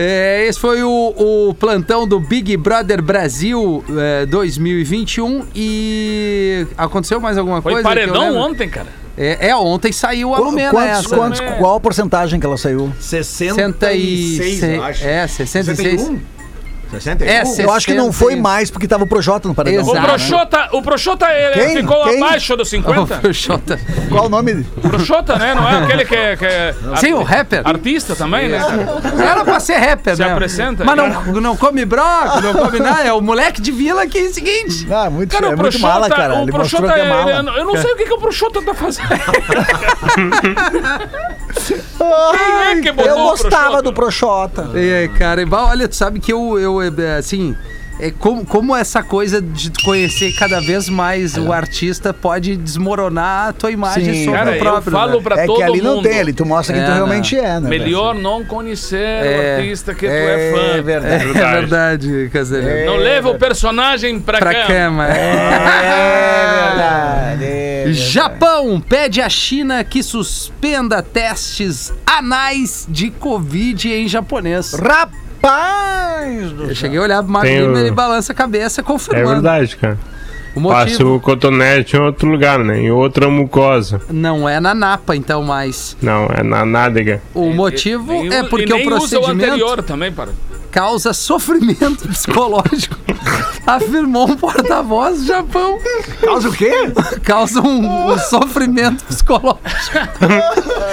[0.00, 7.36] É, esse foi o, o plantão do Big Brother Brasil é, 2021 e aconteceu mais
[7.38, 7.88] alguma Foi coisa?
[7.88, 8.86] eu paredão ontem, cara.
[9.16, 11.16] É, é, ontem saiu a Lumena quantos, essa.
[11.16, 11.56] quantos, né?
[11.58, 12.92] qual a porcentagem que ela saiu?
[13.00, 15.04] 66, eu acho.
[15.04, 16.00] É, 66.
[16.00, 16.37] 61?
[17.20, 18.42] É, Eu acho que não foi 61.
[18.42, 19.84] mais porque tava o Projota no paredão.
[19.84, 20.06] O Exato.
[20.06, 21.76] Proxota, o Proxota ele Quem?
[21.76, 22.22] ficou Quem?
[22.22, 23.20] abaixo dos 50.
[23.28, 23.78] O Xota.
[24.08, 24.64] Qual o nome?
[24.80, 25.54] Proxota, né?
[25.54, 26.36] Não é aquele que é.
[26.36, 27.62] Que é Sim, o rapper.
[27.64, 28.58] Artista também, né?
[28.58, 29.24] cara?
[29.30, 30.32] Era pra ser rapper, Se né?
[30.32, 30.84] apresenta.
[30.84, 31.08] Mas não,
[31.40, 33.02] não come broco, não come nada.
[33.04, 34.86] É o moleque de vila que é o seguinte.
[34.90, 36.34] Ah, muito, Cara, é o muito Proxota, mala, cara.
[36.38, 37.30] o Ele que é ele- mala.
[37.58, 39.08] eu não sei o que, que o Proxota tá fazendo.
[42.00, 43.50] Ai, Quem é que botou eu o gostava
[43.82, 43.82] Proxota?
[43.82, 44.70] do Proxota.
[44.74, 47.56] É, cara, e, bah, olha, tu sabe que eu, eu é, assim,
[48.00, 53.52] é como, como essa coisa de conhecer cada vez mais o artista pode desmoronar a
[53.52, 54.24] tua imagem Sim.
[54.26, 54.90] sobre Cara, o próprio.
[54.90, 55.22] eu falo né?
[55.22, 55.94] pra É todo que ali mundo.
[55.96, 56.96] não tem, ali tu mostra quem É, tu não.
[56.96, 57.68] realmente é, né?
[57.68, 59.56] Melhor não conhecer É.
[59.56, 60.76] o artista que tu é fã.
[60.78, 61.14] É verdade.
[61.24, 62.86] É verdade, Casarinho.
[62.86, 64.66] Não leva o personagem pra, Pra cama.
[64.66, 65.08] cama.
[65.08, 67.44] É verdade.
[67.44, 67.94] é verdade.
[67.94, 74.72] Japão pede à China que suspenda testes anais de Covid em japonês.
[74.74, 75.27] Rapaz
[76.56, 78.84] do Eu cheguei a olhar pro Tem Magno o- e ele balança a cabeça É
[78.84, 79.28] confirmando.
[79.28, 79.98] verdade, cara.
[80.54, 82.80] O Passa motivo o cotonete em outro lugar, né?
[82.80, 84.00] Em outra mucosa.
[84.10, 87.22] não é na napa, então, mas Não, é na nádega.
[87.32, 90.30] o motivo é porque e o nem usa o procedimento anterior também, para.
[90.70, 92.96] Causa sofrimento psicológico,
[93.66, 95.78] afirmou um porta-voz do Japão.
[96.20, 96.72] Causa o quê?
[97.24, 99.60] Causa um, um sofrimento psicológico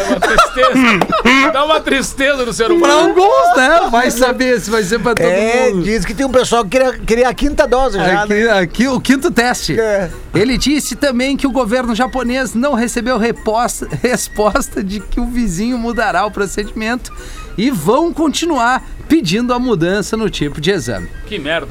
[0.10, 1.52] Uma tristeza.
[1.54, 2.94] Dá uma tristeza no ser para humano.
[3.10, 3.90] alguns, né?
[3.92, 5.84] Vai saber se vai ser para todo É, mundo.
[5.84, 8.60] diz que tem um pessoal que queria, queria a quinta dose já, Aqui, né?
[8.60, 9.80] aqui o quinto teste.
[9.80, 10.10] É.
[10.34, 15.78] Ele disse também que o governo japonês não recebeu reposta- resposta de que o vizinho
[15.78, 17.12] mudará o procedimento
[17.58, 21.08] e vão continuar pedindo a mudança no tipo de exame.
[21.28, 21.68] Que merda.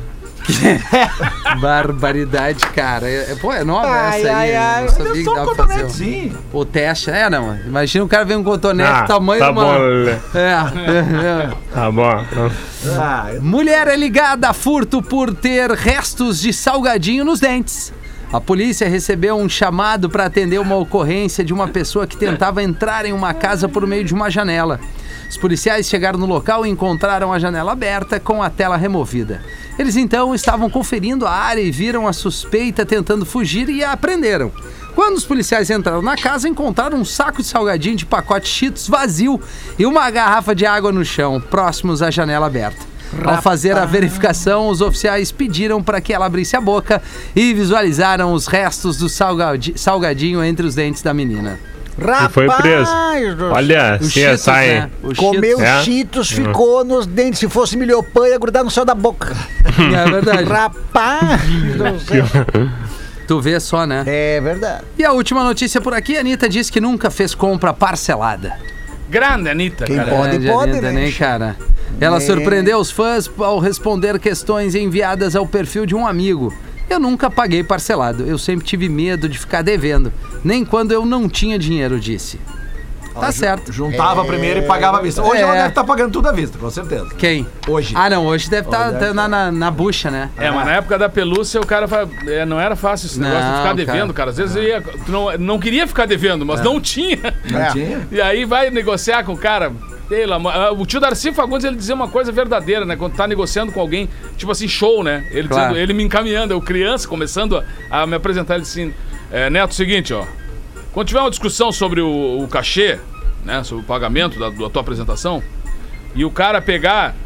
[1.60, 3.08] Barbaridade, cara.
[3.08, 4.54] É, é- pô, é nova Ai, essa aí.
[4.54, 4.84] ai, ai.
[4.84, 6.38] Eu sabia que um pra fazer o- cotonetezinho.
[6.52, 7.10] o teste.
[7.10, 7.56] É, não.
[7.66, 9.64] Imagina o cara ver um cotonete Ah, tamanho tá uma...
[9.64, 9.74] bom.
[9.74, 11.50] É, é, é.
[11.72, 12.24] Tá bom.
[12.98, 17.92] Ah, Mulher é ligada a furto por ter restos de salgadinho nos dentes.
[18.32, 23.06] A polícia recebeu um chamado para atender uma ocorrência de uma pessoa que tentava entrar
[23.06, 24.80] em uma casa por meio de uma janela.
[25.34, 29.42] Os policiais chegaram no local e encontraram a janela aberta com a tela removida.
[29.76, 34.52] Eles então estavam conferindo a área e viram a suspeita tentando fugir e a aprenderam.
[34.94, 39.40] Quando os policiais entraram na casa, encontraram um saco de salgadinho de pacote Cheetos vazio
[39.76, 42.86] e uma garrafa de água no chão, próximos à janela aberta.
[43.24, 47.02] Ao fazer a verificação, os oficiais pediram para que ela abrisse a boca
[47.34, 51.58] e visualizaram os restos do salgadi- salgadinho entre os dentes da menina.
[52.00, 52.90] Rapaz, foi preso.
[53.52, 54.90] Olha, O Cheetos, né?
[55.02, 55.62] O Comeu Cheetos.
[55.62, 55.82] É?
[55.84, 57.38] cheetos, ficou nos dentes.
[57.40, 59.34] Se fosse milhopan, ia grudar no céu da boca.
[59.74, 60.44] É verdade.
[60.44, 61.40] Rapaz.
[63.26, 64.04] Tu vê só, né?
[64.06, 64.84] É verdade.
[64.98, 68.52] E a última notícia por aqui, a Anitta disse que nunca fez compra parcelada.
[69.08, 70.10] Grande, Anitta, Quem cara.
[70.10, 71.00] pode, Grande pode, Anitta, né?
[71.02, 71.56] nem, cara?
[72.00, 72.20] Ela É.
[72.20, 76.52] surpreendeu os fãs ao responder questões enviadas ao perfil de um amigo.
[76.88, 80.12] Eu nunca paguei parcelado, eu sempre tive medo de ficar devendo,
[80.44, 82.38] nem quando eu não tinha dinheiro, disse.
[83.18, 83.72] Tá certo.
[83.72, 85.22] Juntava primeiro e pagava à vista.
[85.22, 85.42] Hoje É.
[85.42, 87.08] ela deve estar pagando tudo à vista, com certeza.
[87.16, 87.46] Quem?
[87.68, 87.94] Hoje.
[87.96, 90.30] Ah, não, hoje deve estar na, na, na bucha, né?
[90.36, 91.86] É, mas na época da pelúcia o cara
[92.26, 94.30] é, não era fácil esse negócio de Não, ficar devendo, cara.
[94.30, 97.34] Às vezes ia, tu não, não queria ficar devendo, mas não tinha.
[97.50, 98.06] Não tinha?
[98.10, 99.72] E aí vai negociar com o cara.
[100.52, 102.94] Ah, o tio Darcy Fagundes ele dizia uma coisa verdadeira, né?
[102.94, 105.26] Quando tá negociando com alguém, tipo assim, show, né?
[105.30, 105.68] Ele, Claro.
[105.68, 107.56] dizendo- ele me encaminhando, eu criança, começando
[107.90, 108.94] a, a me apresentar, ele disse assim:
[109.32, 110.24] é, Neto, seguinte, ó.
[110.94, 113.00] Quando tiver uma discussão sobre o, o cachê,
[113.44, 113.64] né?
[113.64, 115.42] Sobre o pagamento da, da tua apresentação,
[116.14, 117.16] e o cara pegar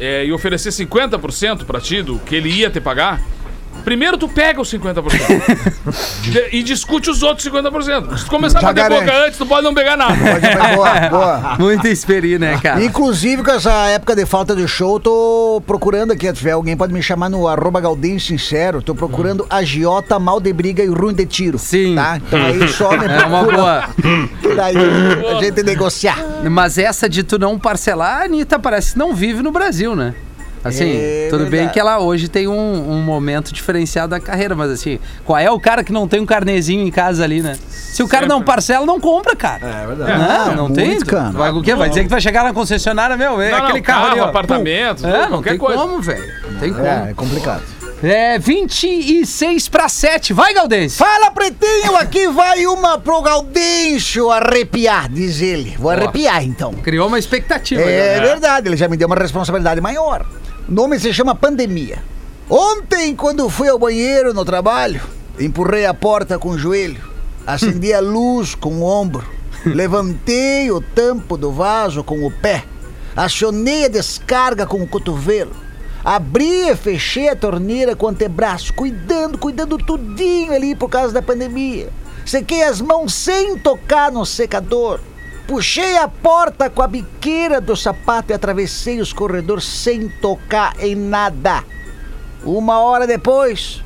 [0.00, 3.20] é, e oferecer 50% pra ti do que ele ia te pagar,
[3.84, 5.04] primeiro tu pega os 50%
[6.30, 8.18] De- e discute os outros 50%.
[8.18, 10.14] Se tu começar a Já bater boca antes, tu pode não pegar nada.
[10.74, 11.56] boa, boa.
[11.58, 12.82] Muita experi, né, cara?
[12.82, 16.92] Inclusive, com essa época de falta de show, tô procurando aqui, se tiver alguém pode
[16.92, 21.26] me chamar no arroba Galdem Sincero, tô procurando agiota, mal de briga e ruim de
[21.26, 21.58] tiro.
[21.58, 21.94] Sim.
[21.94, 22.16] Tá?
[22.16, 23.56] Então aí só me É uma procura.
[23.56, 23.84] boa.
[24.56, 26.18] Daí a gente negociar.
[26.50, 30.14] Mas essa de tu não parcelar, a Anitta parece que não vive no Brasil, né?
[30.64, 31.72] Assim, É tudo bem verdade.
[31.74, 35.60] que ela hoje tem um, um momento diferenciado da carreira, mas assim, qual é o
[35.60, 37.56] cara que não tem um carnezinho em casa ali, né?
[37.68, 39.60] Se o cara não parcela, não compra, cara.
[39.66, 40.18] É verdade.
[40.18, 41.00] Não, não muito, tem.
[41.00, 41.30] cara.
[41.30, 41.74] Vai, o quê?
[41.74, 43.40] Vai dizer que vai chegar na concessionária, meu?
[43.40, 45.08] É Não, não, aquele carro, ali, carro, ó, apartamento, pum.
[45.08, 45.82] É, não qualquer tem coisa.
[45.82, 46.24] como, velho.
[46.50, 46.86] Não tem como.
[46.86, 47.62] É, é complicado.
[48.02, 50.32] É 26 para 7.
[50.32, 50.96] Vai, Galdense.
[50.98, 55.74] Fala, pretinho, aqui vai uma pro Gaudêncio arrepiar, diz ele.
[55.78, 56.72] Vou arrepiar, então.
[56.74, 57.80] Criou uma expectativa.
[57.80, 58.26] É né?
[58.26, 60.26] verdade, ele já me deu uma responsabilidade maior.
[60.66, 62.02] O nome se chama pandemia.
[62.48, 65.02] Ontem, quando fui ao banheiro no trabalho,
[65.38, 67.02] empurrei a porta com o joelho,
[67.46, 69.26] acendi a luz com o ombro,
[69.66, 72.64] levantei o tampo do vaso com o pé,
[73.14, 75.52] acionei a descarga com o cotovelo,
[76.02, 81.20] abri e fechei a torneira com o antebraço, cuidando, cuidando tudinho ali por causa da
[81.20, 81.90] pandemia.
[82.24, 84.98] Sequei as mãos sem tocar no secador.
[85.46, 90.94] Puxei a porta com a biqueira do sapato e atravessei os corredores sem tocar em
[90.94, 91.62] nada.
[92.42, 93.82] Uma hora depois,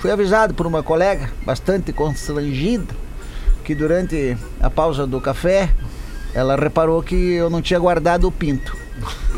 [0.00, 2.94] fui avisado por uma colega, bastante constrangida,
[3.64, 5.70] que durante a pausa do café,
[6.34, 8.81] ela reparou que eu não tinha guardado o pinto.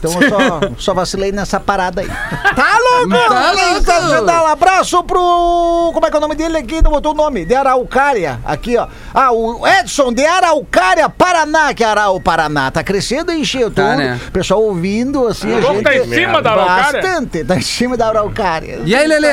[0.08, 2.08] Então eu só, só vacilei nessa parada aí.
[2.54, 3.08] Tá louco?
[3.10, 3.74] Tá louco?
[3.84, 4.46] Sensacional.
[4.46, 5.90] Abraço pro.
[5.92, 6.80] Como é que é o nome dele aqui?
[6.80, 7.44] Não botou o nome.
[7.44, 8.38] De Araucária.
[8.44, 8.86] Aqui, ó.
[9.12, 11.74] Ah, o Edson de Araucária, Paraná.
[11.74, 12.70] Que Arau, Paraná.
[12.70, 13.96] Tá crescendo e encheu Tá, tudo.
[13.98, 14.20] né?
[14.32, 15.84] Pessoal ouvindo, assim, a O louco gente.
[15.84, 17.02] tá em cima da Araucária?
[17.02, 17.44] Bastante.
[17.44, 18.80] Tá em cima da Araucária.
[18.84, 19.30] E aí, Lelê?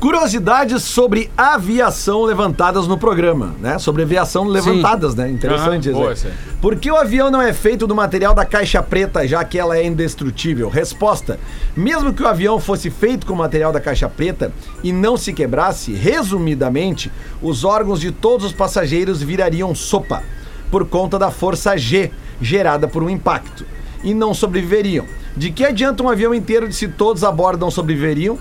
[0.00, 3.78] Curiosidades sobre aviação levantadas no programa, né?
[3.78, 5.28] Sobre aviação levantadas, né?
[5.28, 6.24] Interessante Aham, isso.
[6.24, 6.34] boa.
[6.66, 9.78] Por que o avião não é feito do material da caixa preta, já que ela
[9.78, 10.68] é indestrutível?
[10.68, 11.38] Resposta:
[11.76, 14.52] mesmo que o avião fosse feito com o material da caixa preta
[14.82, 17.08] e não se quebrasse, resumidamente,
[17.40, 20.24] os órgãos de todos os passageiros virariam sopa
[20.68, 23.64] por conta da força G gerada por um impacto
[24.02, 25.06] e não sobreviveriam.
[25.36, 28.40] De que adianta um avião inteiro se todos a bordo não sobreviveriam?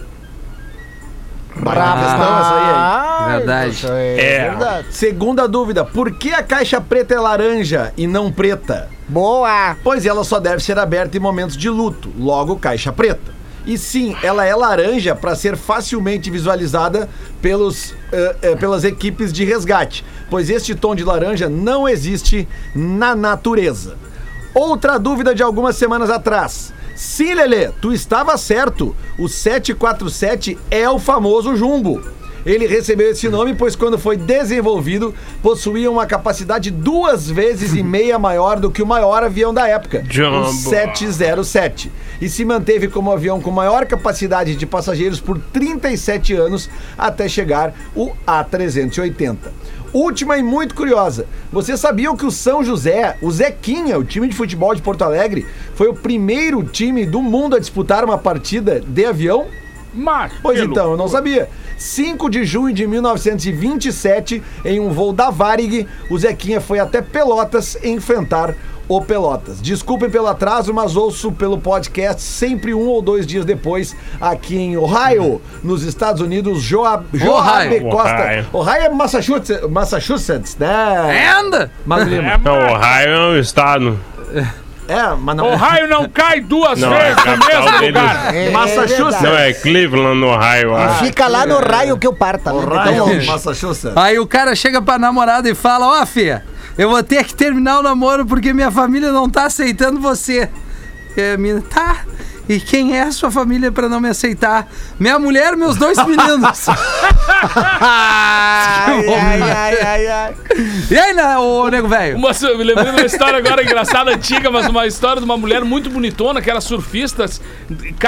[1.56, 2.76] Brava questão essa aí, hein?
[2.76, 3.70] Ah, Verdade.
[3.72, 4.50] isso é, É.
[4.50, 4.88] verdade.
[4.92, 8.90] Segunda dúvida, por que a caixa preta é laranja e não preta?
[9.08, 9.76] Boa.
[9.84, 13.34] Pois ela só deve ser aberta em momentos de luto, logo caixa preta.
[13.66, 17.10] E sim, ela é laranja para ser facilmente visualizada
[17.42, 23.16] pelos, eh, eh, pelas equipes de resgate, pois este tom de laranja não existe na
[23.16, 23.96] natureza.
[24.56, 26.74] Outra dúvida de algumas semanas atrás.
[26.96, 28.96] Sim, Lelê, tu estava certo.
[29.20, 32.02] O 747 é o famoso jumbo.
[32.46, 38.20] Ele recebeu esse nome pois quando foi desenvolvido possuía uma capacidade duas vezes e meia
[38.20, 40.48] maior do que o maior avião da época, Jumbo.
[40.48, 41.92] o 707,
[42.22, 47.74] e se manteve como avião com maior capacidade de passageiros por 37 anos até chegar
[47.96, 49.38] o A380.
[49.96, 51.26] Última e muito curiosa.
[51.50, 55.46] Vocês sabiam que o São José, o Zequinha, o time de futebol de Porto Alegre,
[55.74, 59.46] foi o primeiro time do mundo a disputar uma partida de avião?
[59.94, 61.48] Mas, Pois então, eu não sabia.
[61.78, 67.78] 5 de junho de 1927, em um voo da Varig, o Zequinha foi até Pelotas
[67.82, 68.54] enfrentar
[68.88, 69.62] o Pelotas.
[69.62, 74.78] Desculpem pelo atraso, mas ouço pelo podcast sempre um ou dois dias depois, aqui em
[74.78, 77.90] Ohio, nos Estados Unidos, Joab, Joab Ohio.
[77.90, 78.14] Costa.
[78.24, 78.46] Ohio.
[78.54, 81.32] Ohio é Massachusetts, Massachusetts, né?
[81.40, 81.72] Anda!
[81.86, 82.08] Mas.
[82.12, 84.00] É, Não, mas- Ohio é um estado.
[84.88, 85.52] É, mas não.
[85.52, 87.88] O raio não cai duas Não, é vezes a no mesmo deles.
[88.02, 88.36] lugar.
[88.36, 89.22] É, Massachusetts.
[89.22, 90.76] Não, é Cleveland, Ohio.
[90.76, 92.54] Ah, Fica lá no raio que eu parta.
[92.54, 92.60] né?
[92.60, 93.26] Ohio, longe.
[93.26, 93.98] Massachusetts.
[93.98, 96.44] Aí o cara chega pra namorada e fala: Ó, Fia,
[96.78, 100.50] eu vou ter que terminar o namoro porque minha família não tá aceitando você.
[101.18, 102.04] E a mina, tá.
[102.48, 104.68] E quem é a sua família pra não me aceitar?
[105.00, 106.68] Minha mulher e meus dois meninos.
[107.82, 110.34] Ai, ai, ai, ai, ai.
[110.92, 112.18] e aí, né, ô nego velho?
[112.18, 115.64] Uma, me lembrei de uma história agora engraçada, antiga, mas uma história de uma mulher
[115.64, 117.26] muito bonitona, que era surfista,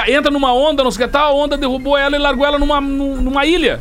[0.06, 2.58] entra numa onda, não sei o que tal, a onda derrubou ela e largou ela
[2.58, 3.80] numa, nu- numa ilha.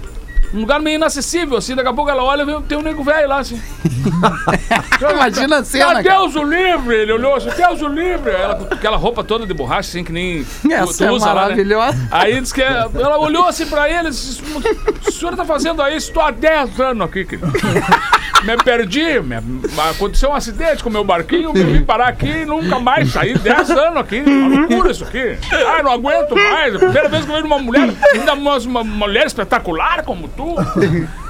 [0.54, 1.76] Um lugar meio inacessível, assim.
[1.76, 3.62] Daqui a pouco ela olha e tem um nego velho lá, assim.
[5.14, 6.02] Imagina a cena, Ah.
[6.02, 6.96] Deus o livre!
[6.96, 8.32] Ele olhou assim, Deus o livre!
[8.32, 11.26] Ela com aquela roupa toda de borracha, assim, que nem tu- Essa tu é usa
[11.28, 11.42] lá, né?
[11.42, 12.08] maravilhosa.
[12.12, 14.42] Aí disse que ela olhou assim pra ele e disse:
[15.08, 15.98] O senhor tá fazendo aí?
[15.98, 17.52] Estou há 10 anos aqui, querido.
[18.44, 19.38] Me perdi, me-
[19.90, 23.38] aconteceu um acidente com o meu barquinho, me vim parar aqui e nunca mais saí.
[23.38, 25.38] 10 anos aqui, uma loucura isso aqui.
[25.52, 26.74] Ai, não aguento mais.
[26.74, 30.28] É a primeira vez que eu vejo uma mulher, ainda uma, uma mulher espetacular como
[30.28, 30.56] tu.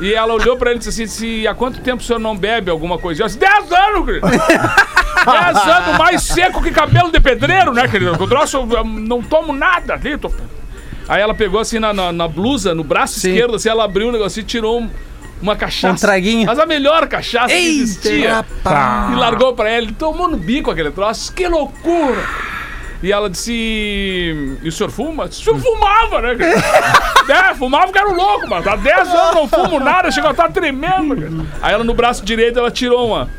[0.01, 2.35] E ela olhou pra ele e disse assim: se, há quanto tempo o senhor não
[2.35, 3.23] bebe alguma coisa?
[3.23, 4.27] Eu disse: 10 anos, querido.
[4.27, 8.21] 10 anos mais seco que cabelo de pedreiro, né, querido?
[8.21, 10.17] O troço, eu não tomo nada ali.
[10.17, 10.31] Tô...
[11.07, 13.29] Aí ela pegou assim na, na, na blusa, no braço Sim.
[13.29, 14.89] esquerdo, assim, ela abriu o negócio e tirou um-
[15.41, 15.93] uma cachaça.
[15.93, 16.45] Um traguinho.
[16.45, 18.45] Mas a melhor cachaça que Eita, existia.
[19.11, 19.83] E largou pra ela.
[19.83, 21.31] Ele tomou no bico aquele troço.
[21.33, 22.23] Que loucura!
[23.01, 25.25] E ela disse: E o senhor fuma?
[25.25, 26.35] O senhor fumava, né?
[27.29, 30.51] é, fumava que era louco, mas há 10 anos não fumo nada, chegou a estar
[30.51, 31.15] tremendo.
[31.15, 31.31] Cara.
[31.61, 33.29] Aí ela no braço direito ela tirou uma.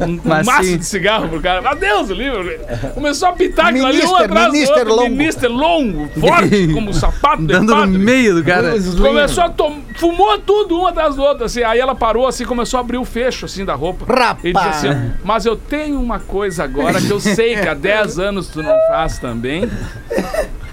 [0.00, 0.76] Um, Mas maço sim.
[0.76, 1.60] de cigarro pro cara.
[1.62, 2.58] Meu Deus, o livro.
[2.94, 4.94] Começou a pitar aquilo ali um Minister, atrás do minister outro.
[4.94, 5.10] longo.
[5.16, 8.74] Minister longo, forte, como um sapato de Dando no meio do cara.
[8.96, 9.80] Começou a tomar.
[9.96, 11.62] Fumou tudo um atrás do outro, assim.
[11.62, 14.04] Aí ela parou assim, começou a abrir o fecho assim da roupa.
[14.06, 14.44] Rapaz.
[14.44, 18.18] E disse assim: Mas eu tenho uma coisa agora que eu sei que há 10
[18.18, 19.68] anos tu não faz também.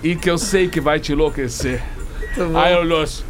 [0.03, 1.81] E que eu sei que vai te enlouquecer.
[2.55, 3.23] Aí olhou assim.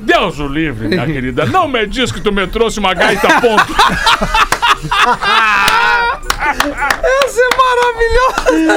[0.00, 1.46] Deus o livre, minha querida.
[1.46, 3.74] Não me diz que tu me trouxe uma gaita ponto.
[6.38, 8.68] Essa é maravilhosa.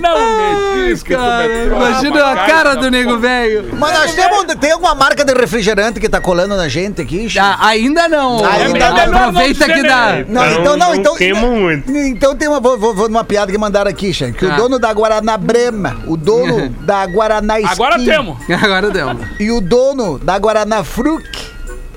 [0.00, 3.70] Não me diz que tu Cara, imagina a cara do nego velho.
[3.78, 7.28] Mas nós temos, tem alguma marca de refrigerante que tá colando na gente aqui?
[7.28, 7.44] Chico?
[7.44, 8.44] Ah, ainda não.
[8.44, 10.24] Ainda É não Aproveita que dá.
[10.28, 11.16] Não, então não, então.
[11.16, 11.90] queima muito.
[11.90, 12.60] Então tem uma.
[12.60, 14.54] Vou, vou, numa piada que mandaram aqui, Xan, que Ah.
[14.54, 18.36] o dono da Guaraná Brema, o dono da Guaraná Skin Agora temos.
[18.62, 19.16] Agora deu.
[19.40, 21.24] e o dono da Guaraná Fruc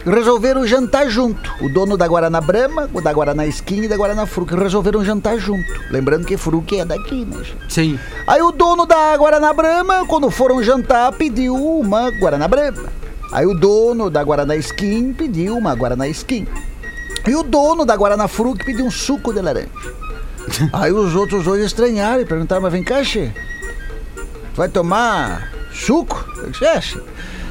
[0.09, 1.53] resolveram jantar junto.
[1.61, 5.37] O dono da Guaraná Brahma, o da Guaraná Skin e da Guaraná Fruc resolveram jantar
[5.37, 5.65] junto.
[5.89, 7.43] Lembrando que Fruc é daqui, né?
[7.67, 7.99] Sim.
[8.27, 12.89] Aí o dono da Guaraná Brahma, quando foram jantar, pediu uma Guaraná Brahma.
[13.31, 16.47] Aí o dono da Guaraná Skin pediu uma Guaraná Skin.
[17.27, 19.69] E o dono da Guaraná Fruc pediu um suco de laranja.
[20.73, 23.31] Aí os outros dois estranharam e perguntaram, mas vem cá, Che,
[24.55, 26.25] vai tomar suco?
[26.37, 26.81] Eu disse, é,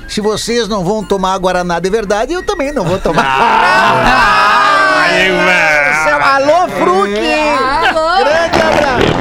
[0.09, 3.25] se vocês não vão tomar Guaraná de verdade, eu também não vou tomar.
[5.05, 5.89] Aí, velho.
[6.25, 7.11] Alô, Fruc!
[8.19, 9.19] Grande abraço!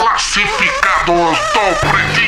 [0.00, 2.19] Classificados do Pretinho.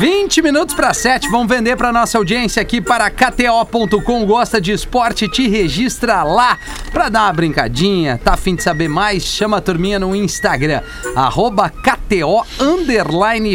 [0.00, 4.26] 20 minutos para 7, vamos vender para nossa audiência aqui para KTO.com.
[4.26, 5.28] Gosta de esporte?
[5.28, 6.58] Te registra lá
[6.92, 8.18] para dar uma brincadinha.
[8.22, 9.22] Tá afim de saber mais?
[9.22, 10.80] Chama a turminha no Instagram,
[11.14, 12.04] arroba KTO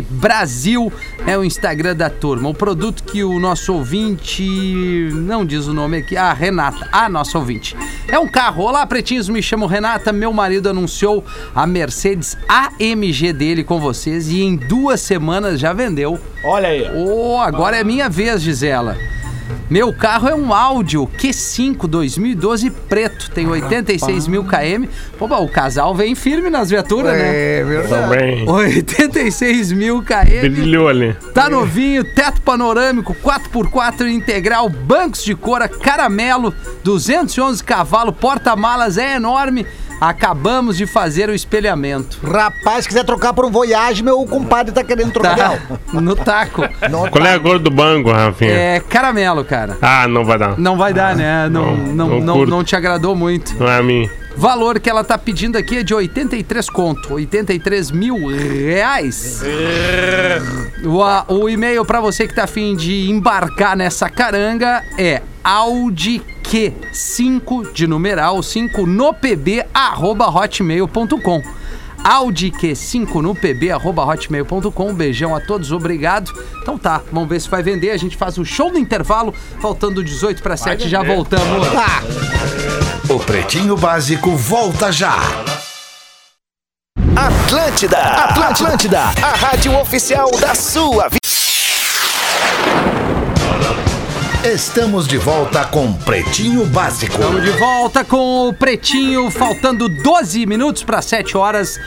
[0.10, 0.92] Brasil
[1.26, 2.50] é o Instagram da turma.
[2.50, 7.38] O produto que o nosso ouvinte não diz o nome aqui, a Renata, a nossa
[7.38, 7.76] ouvinte.
[8.08, 8.64] É um carro.
[8.64, 10.12] Olá, pretinhos, me chamo Renata.
[10.12, 11.24] Meu marido anunciou
[11.56, 15.89] a Mercedes AMG dele com vocês e em duas semanas já vendeu.
[16.44, 16.90] Olha aí.
[16.96, 18.98] Oh, agora é minha vez, diz ela.
[19.70, 24.88] Meu carro é um Audi Q5 2012 preto, tem 86 mil km.
[25.18, 27.60] Pô, bom, o casal vem firme nas viaturas, né?
[27.60, 28.02] É verdade.
[28.02, 28.50] Também.
[28.50, 30.50] 86 mil km.
[30.52, 31.16] Brilhou ali.
[31.34, 39.68] Tá novinho, teto panorâmico, 4x4 integral, bancos de cora, caramelo, 211 cavalos, porta-malas é enorme.
[40.00, 42.20] Acabamos de fazer o espelhamento.
[42.26, 45.60] Rapaz, se quiser trocar por um Voyage, meu compadre tá querendo trocar.
[45.68, 46.62] Tá no taco.
[46.90, 48.52] Não, Qual é a cor do banco, Rafinha?
[48.54, 49.78] É caramelo, cara.
[49.82, 50.58] Ah, não vai dar.
[50.58, 51.50] Não vai dar, né?
[51.50, 52.50] Não, Não, não, não não, curto.
[52.50, 53.56] não te agradou muito.
[53.60, 54.10] Não é a mim.
[54.40, 59.42] Valor que ela tá pedindo aqui é de 83 conto, 83 mil reais.
[60.86, 67.74] O, o e-mail pra você que tá afim de embarcar nessa caranga é Audi Q5
[67.74, 71.59] de numeral 5 no pb arroba hotmail.com.
[72.04, 74.90] Audi Q5 no pb arroba hotmail.com.
[74.90, 76.32] Um beijão a todos, obrigado.
[76.62, 77.92] Então tá, vamos ver se vai vender.
[77.92, 81.68] A gente faz o show do intervalo, faltando 18 para 7, já voltamos.
[83.10, 85.18] O Pretinho Básico volta já.
[87.16, 91.29] Atlântida, Atlântida, a rádio oficial da sua vida.
[94.44, 97.12] Estamos de volta com Pretinho Básico.
[97.12, 101.78] Estamos de volta com o Pretinho, faltando 12 minutos para 7 horas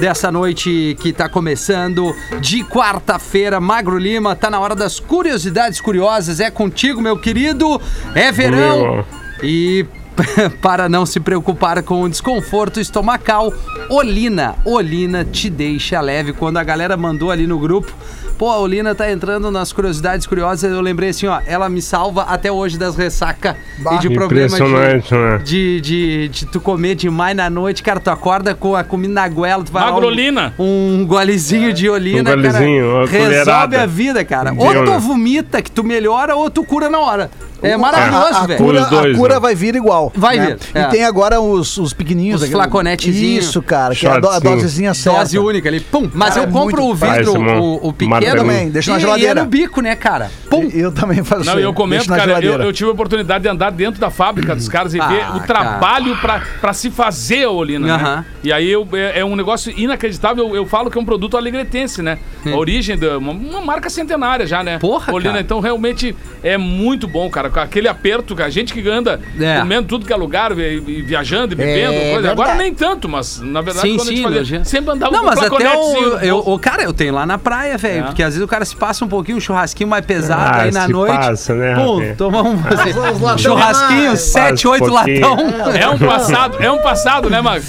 [0.00, 3.60] dessa noite que tá começando de quarta-feira.
[3.60, 6.40] Magro Lima, tá na hora das curiosidades curiosas.
[6.40, 7.80] É contigo, meu querido.
[8.12, 8.96] É verão.
[8.96, 9.06] Meu.
[9.44, 9.86] E
[10.60, 13.52] para não se preocupar com o desconforto estomacal,
[13.88, 16.32] Olina, Olina te deixa leve.
[16.32, 17.92] Quando a galera mandou ali no grupo,
[18.38, 22.22] pô, a Olina tá entrando nas curiosidades curiosas, eu lembrei assim, ó, ela me salva
[22.22, 23.56] até hoje das ressaca
[23.92, 25.38] e de problema Impressionante, né?
[25.44, 29.12] de, de, de, de tu comer demais na noite, cara, tu acorda com a comida
[29.14, 30.54] na goela, tu vai lá um- Magrolina.
[30.58, 33.82] um golezinho de olina, Um golezinho, cara, resolve colherada.
[33.82, 34.52] a vida, cara.
[34.56, 34.98] Ou tu né?
[34.98, 37.30] vomita, que tu melhora, ou tu cura na hora.
[37.62, 38.58] É a, maravilhoso, a velho.
[38.58, 39.40] cura, Os dois, a cura né?
[39.40, 40.12] vai vir igual.
[40.14, 40.46] Vai né?
[40.46, 40.84] vir, E é.
[40.88, 42.36] tem agora os, os pequenininhos.
[42.40, 43.44] Os aquele- flaconetezinhos.
[43.44, 43.94] Isso, cara.
[43.94, 45.18] Que é a, do, a dosezinha certa.
[45.20, 46.08] Dose única ali, pum.
[46.12, 48.36] Mas Cara, eu é compro muito- o vidro, um o, o pequeno.
[48.36, 49.40] Também, deixa na e- geladeira.
[49.40, 50.30] E é no bico, né, cara?
[50.48, 50.68] Pum.
[50.72, 51.62] Eu também faço Não, isso.
[51.62, 52.64] eu comento, cara, eu, geladeira.
[52.64, 55.40] eu tive a oportunidade de andar dentro da fábrica dos caras e Ah, ver o
[55.40, 57.92] trabalho pra, pra se fazer a olina, né?
[57.92, 58.24] Aham.
[58.42, 60.48] E aí eu- é, é um negócio inacreditável.
[60.48, 62.18] Eu, eu falo que é um produto alegretense, né?
[62.46, 64.78] A origem de uma, uma marca centenária já, né?
[64.78, 65.42] Porra, Olina, cara.
[65.42, 67.49] então realmente é muito bom, cara.
[67.50, 69.58] Com aquele aperto, que a gente que anda É.
[69.60, 72.30] comendo tudo que é lugar, viajando e bebendo, É coisa.
[72.32, 75.20] Agora nem tanto, mas na verdade Sim, quando a sim, gente fazia, sempre andava Não,
[75.20, 76.58] com mas um até o, eu, o.
[76.58, 78.00] Cara, eu tenho lá na praia, velho.
[78.00, 78.02] É.
[78.06, 80.70] Porque às vezes o cara se passa um pouquinho, um churrasquinho mais pesado Ah, aí
[80.72, 81.16] na se noite.
[81.16, 82.14] passa, né, Pum, Rafinha?
[82.16, 82.58] toma um
[83.38, 84.20] churrasquinho, demais.
[84.20, 85.20] sete, Passa um oito pouquinho.
[85.20, 85.74] latão.
[85.74, 87.64] É um passado, é um passado, né, Mago?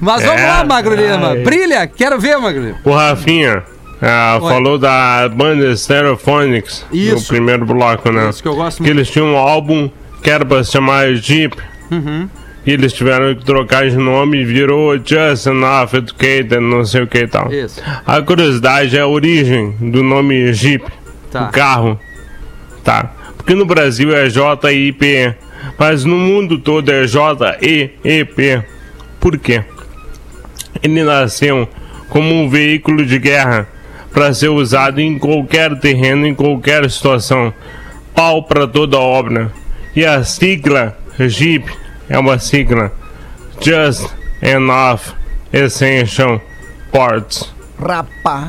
[0.00, 0.46] Mas vamos É.
[0.46, 1.28] lá, Magro Lima.
[1.30, 1.38] Ai.
[1.42, 2.78] Brilha, quero ver, Magro Lima.
[2.84, 3.62] O Rafinha
[4.02, 4.48] ah, Oi.
[4.52, 8.28] falou da banda Stereophonics no primeiro bloco, né?
[8.30, 8.96] Isso que eu gosto Que muito.
[8.98, 9.90] eles tinham um álbum
[10.22, 11.56] que era pra se chamar Jeep.
[11.90, 12.28] Uhum.
[12.66, 17.06] E eles tiveram que trocar de nome e virou Just Enough Educated, não sei o
[17.06, 17.52] que e tal.
[17.52, 17.80] Isso.
[18.04, 20.84] A curiosidade é a origem do nome Jeep,
[21.30, 21.44] Tá.
[21.44, 22.00] o carro.
[22.82, 23.12] Tá.
[23.36, 25.34] Porque no Brasil é J-I-P,
[25.78, 28.62] mas no mundo todo é J-E-E-P.
[29.20, 29.62] Por quê?
[30.82, 31.68] Ele nasceu
[32.08, 33.68] como um veículo de guerra
[34.16, 37.52] para ser usado em qualquer terreno, em qualquer situação.
[38.14, 39.52] Pau para toda obra.
[39.94, 41.70] E a sigla Jeep
[42.08, 42.90] é uma sigla
[43.60, 44.10] Just
[44.40, 45.14] Enough
[45.52, 46.40] Essential
[46.90, 47.54] Parts.
[47.78, 48.48] Rapaz.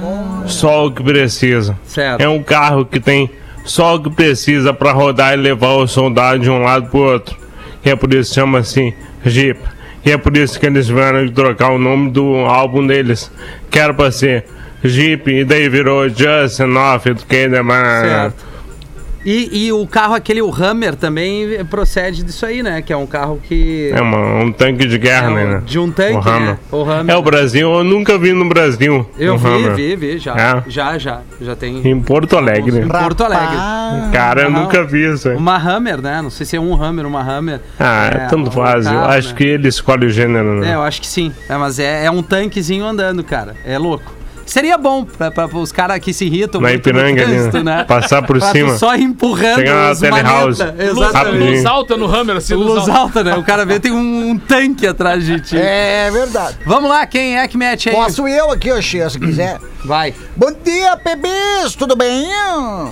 [0.53, 1.77] Só o que precisa.
[1.83, 2.21] Certo.
[2.21, 3.29] É um carro que tem
[3.65, 7.37] só o que precisa para rodar e levar o soldado de um lado pro outro.
[7.83, 8.93] E é por isso que chama assim
[9.25, 9.59] Jeep.
[10.05, 13.29] E é por isso que eles tiveram que trocar o nome do álbum deles.
[13.69, 14.45] Que era pra ser
[14.87, 17.55] Jeep e daí virou Just Enough Educated.
[18.01, 18.57] Certo.
[19.25, 22.81] E, e o carro, aquele, o Hammer, também procede disso aí, né?
[22.81, 23.91] Que é um carro que.
[23.93, 25.43] É uma- um tanque de guerra, É, né?
[25.45, 25.61] um- né?
[25.65, 26.41] de um tanque, o Hammer.
[26.51, 26.57] né?
[26.71, 27.13] O Hammer.
[27.13, 29.05] É o Brasil, eu nunca vi no Brasil.
[29.19, 29.75] Eu um vi, Hammer.
[29.75, 30.33] vi, vi, já.
[30.33, 30.63] É?
[30.69, 31.21] Já, já.
[31.41, 31.85] Já tem.
[31.85, 32.79] Em Porto Alegre.
[32.79, 33.57] Em Porto Alegre.
[34.13, 34.61] Cara, eu Não.
[34.63, 35.27] nunca vi isso.
[35.27, 35.35] aí.
[35.35, 36.21] Uma Hammer, né?
[36.21, 37.59] Não sei se é um Hammer, uma Hammer.
[37.77, 38.85] Ah, É, tanto um faz.
[38.85, 39.35] eu carro, acho né?
[39.35, 40.71] que ele escolhe o gênero, né?
[40.71, 41.33] É, eu acho que sim.
[41.49, 43.55] É, mas é, é um tanquezinho andando, cara.
[43.65, 44.15] É louco.
[44.47, 47.77] Seria bom pra, pra, os caras que se irritam Na Ipiranga trânsito, né?
[47.77, 47.83] né?
[47.83, 48.77] Passar por cima.
[48.77, 50.63] Só empurrando Chegar na telehouse.
[50.79, 51.51] Exatamente.
[51.51, 53.23] luz alta no Hammer, assim, luz, Luz alta.
[53.23, 53.35] né?
[53.35, 55.57] O cara vê tem um, um tanque atrás de ti.
[55.57, 56.57] É verdade.
[56.65, 57.95] Vamos lá, quem é que mete aí?
[57.95, 59.59] Posso eu aqui, ô Xê, se quiser.
[59.83, 60.13] Vai.
[60.35, 62.27] Bom dia, bebês, tudo bem?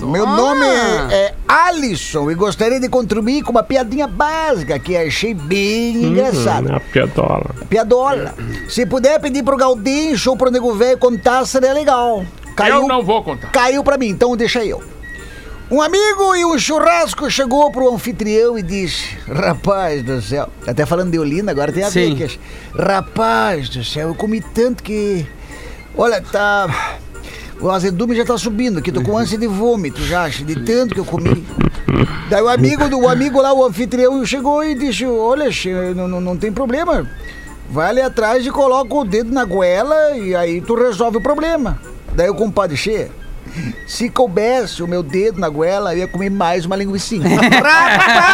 [0.02, 5.34] Meu nome é, é Alisson e gostaria de contribuir com uma piadinha básica que achei
[5.34, 6.72] bem engraçada.
[6.72, 7.46] Hum, a piadola.
[7.68, 8.34] Piadola.
[8.68, 12.24] Se puder pedir pro Galdinho ou pro Nego Velho contar, seria legal.
[12.66, 13.50] Eu não vou contar.
[13.50, 14.82] Caiu pra mim, então deixa eu.
[15.68, 21.10] Um amigo e um churrasco chegou pro anfitrião e disse: Rapaz do céu, até falando
[21.10, 22.16] de Olinda, agora tem a Sim.
[22.78, 25.26] Rapaz do céu, eu comi tanto que.
[25.96, 26.98] Olha, tá.
[27.60, 31.00] O azedume já tá subindo aqui, tô com ânsia de vômito já, de tanto que
[31.00, 31.44] eu comi.
[32.28, 35.48] Daí o amigo, do, o amigo lá, o anfitrião, chegou e disse: Olha,
[35.94, 37.10] não, não, não tem problema.
[37.68, 41.80] Vai ali atrás e coloca o dedo na goela e aí tu resolve o problema.
[42.14, 43.10] Daí o compadre Che,
[43.86, 47.14] se coubesse o meu dedo na goela, eu ia comer mais uma linguiça.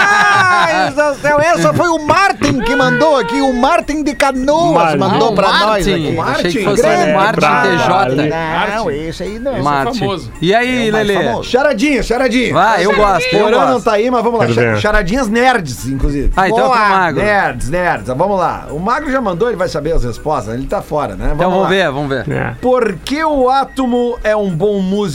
[0.03, 4.99] Rapaz do céu, essa foi o Martin que mandou aqui, o Martin de Canoas Martin.
[4.99, 5.93] mandou Ah, o pra nós Martin.
[5.93, 6.19] aqui.
[6.21, 6.65] Achei que Martin.
[6.65, 8.17] fosse Grande o Martin Martin.
[8.17, 8.31] TJ.
[8.77, 9.51] Não, esse aí não.
[9.53, 9.99] Esse é Martin.
[9.99, 10.33] famoso.
[10.41, 11.51] E aí, É o famoso.
[11.51, 12.55] Charadinha, charadinha.
[12.55, 14.47] Vai, eu gosto, eu Porã não tá aí, mas vamos lá.
[14.47, 14.81] Quero Cha- ver.
[14.81, 16.31] Charadinhas nerds, inclusive.
[16.37, 17.23] Ah, então é pro Boa, Magro.
[17.23, 18.07] Nerds, nerds.
[18.09, 18.67] Vamos lá.
[18.71, 20.55] O Magro já mandou, ele vai saber as respostas.
[20.55, 21.33] Ele tá fora, né?
[21.35, 21.69] Então vamos lá.
[21.69, 22.31] ver, vamos ver.
[22.31, 22.55] É.
[22.61, 25.12] Por que o átomo é um bom músico,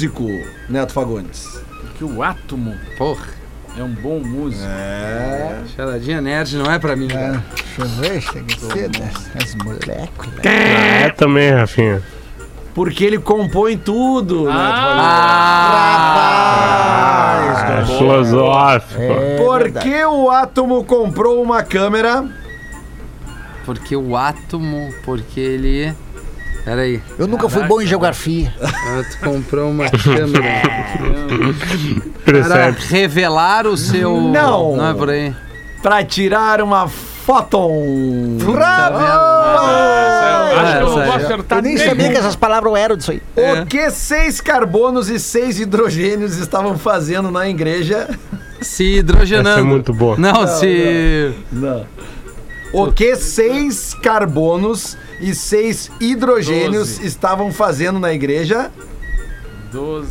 [0.69, 1.59] Neto Fagundes?
[1.97, 3.25] Que o átomo Porra,
[3.77, 4.63] é um bom músico.
[5.75, 7.07] charadinha nerd não é pra mim.
[7.07, 7.43] cara.
[7.55, 10.45] Deixa eu ver, tem que ser das moléculas.
[10.45, 12.01] Ah, é também, Rafinha.
[12.75, 14.55] Porque ele compõe tudo, Neto
[17.69, 19.01] Ah, filosófico.
[19.01, 19.37] Fagundes.
[19.37, 22.25] Por que o átomo comprou uma câmera?
[23.65, 25.93] Porque o átomo, porque ele...
[26.67, 27.01] Pera aí.
[27.17, 28.53] Eu nunca fui bom em geografia.
[28.61, 30.61] Ah, Tu comprou uma câmera
[32.25, 34.19] para revelar o seu...
[34.19, 34.75] Não.
[34.75, 35.33] Não é por aí.
[35.81, 37.69] pra tirar uma foto.
[40.57, 43.21] Acho que eu não vou acertar Eu nem sabia que essas palavras eram disso aí.
[43.37, 43.61] É.
[43.61, 48.09] O que seis carbonos e seis hidrogênios estavam fazendo na igreja?
[48.59, 49.49] Se hidrogenando.
[49.51, 50.17] Essa é muito boa.
[50.17, 51.31] Não, se.
[51.49, 51.85] Não.
[52.73, 57.07] O que seis carbonos e seis hidrogênios Doze.
[57.07, 58.69] estavam fazendo na igreja?
[59.71, 60.07] 12.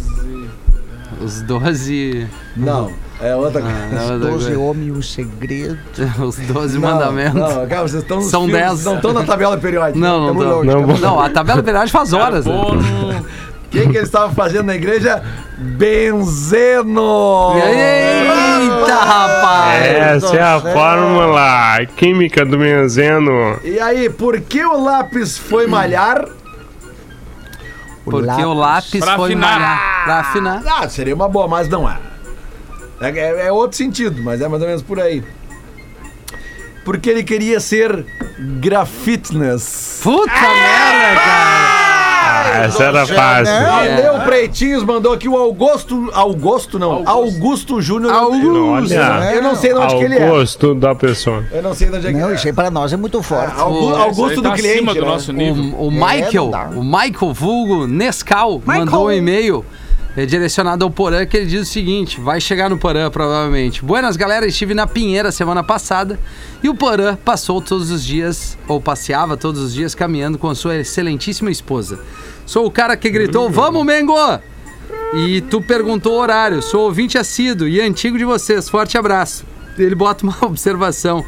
[1.22, 2.26] Os 12.
[2.56, 2.90] Não,
[3.20, 3.76] é outra coisa.
[3.92, 5.78] Ah, não, Doze homens e um segredo.
[6.22, 7.34] Os 12 Não, mandamentos.
[7.40, 8.84] Não, cara, vocês estão São filmes, dez.
[8.84, 9.98] Não estão na tabela periódica.
[9.98, 10.56] Não, não, Tamo não.
[10.58, 12.44] longe, Não, Não, a tabela periódica faz horas.
[12.44, 12.52] né?
[13.70, 15.22] Quem que eles estavam fazendo na igreja?
[15.58, 17.52] Benzeno!
[17.56, 19.84] Eita, rapaz!
[19.86, 23.58] Essa é a fórmula química do benzeno.
[23.64, 26.24] E aí, por que o lápis foi malhar?
[28.04, 29.52] Porque o lápis Pra foi afinar.
[29.60, 30.04] malhar.
[30.04, 30.62] Pra afinar.
[30.66, 31.98] Ah, seria uma boa, mas não é.
[33.00, 35.22] É, é- é outro sentido, mas é mais ou menos por aí.
[36.84, 38.06] Porque ele queria ser
[38.60, 40.00] grafitness.
[40.04, 41.65] Puta merda, cara!
[42.46, 43.54] Ah, essa era fácil.
[43.54, 46.10] Valeu, Pretinhos, mandou aqui o Augusto.
[46.12, 48.12] Augusto não, Augusto, Júnior.
[48.12, 50.28] Olha, Eu não sei de onde que ele é.
[50.28, 51.44] gosto da pessoa.
[51.50, 52.34] Eu não sei de onde é que Não, é.
[52.34, 53.54] isso aí pra nós é muito forte.
[53.54, 54.76] Pô, Augusto aí do tá cliente.
[54.76, 55.06] acima do né?
[55.06, 55.64] nosso nível.
[55.78, 56.70] O, o Michael, dá.
[56.74, 59.64] o Michael Vulgo Nescau, mandou um e-mail
[60.16, 63.84] é, direcionado ao Porã que ele diz o seguinte: vai chegar no Porã provavelmente.
[63.84, 66.18] Buenas galera, estive na Pinheira semana passada
[66.62, 70.54] e o Porã passou todos os dias, ou passeava todos os dias caminhando com a
[70.54, 72.00] sua excelentíssima esposa.
[72.46, 74.14] Sou o cara que gritou: Vamos, Mengo!
[75.14, 76.62] E tu perguntou o horário.
[76.62, 78.68] Sou ouvinte assíduo e antigo de vocês.
[78.68, 79.44] Forte abraço.
[79.78, 81.24] Ele bota uma observação.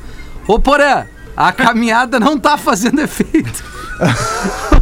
[0.47, 1.07] Ô Porã,
[1.47, 3.62] a caminhada não tá fazendo efeito.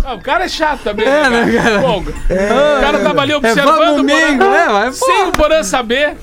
[0.04, 1.06] Ah, o cara é chato também.
[1.06, 1.80] É, né, né, cara?
[1.80, 4.66] Pô, o cara tava ali É, observando vamos, o Mengo, né?
[4.68, 6.16] Vai, sem o Porã saber.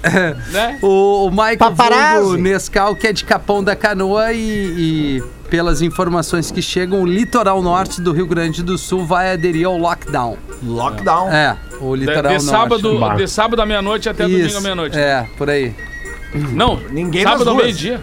[0.52, 0.78] né?
[0.82, 2.22] O, o Michael.
[2.22, 7.06] Vulgo Nescau, que é de Capão da Canoa e, e pelas informações que chegam, o
[7.06, 10.38] litoral norte do Rio Grande do Sul vai aderir ao lockdown.
[10.64, 11.30] Lockdown.
[11.32, 12.46] É, o De, litoral de norte.
[12.46, 13.16] sábado, Bah.
[13.16, 14.98] de sábado à meia-noite até domingo à meia-noite.
[14.98, 15.76] É, por aí.
[16.34, 18.02] Não, Ninguém sábado ao meio-dia.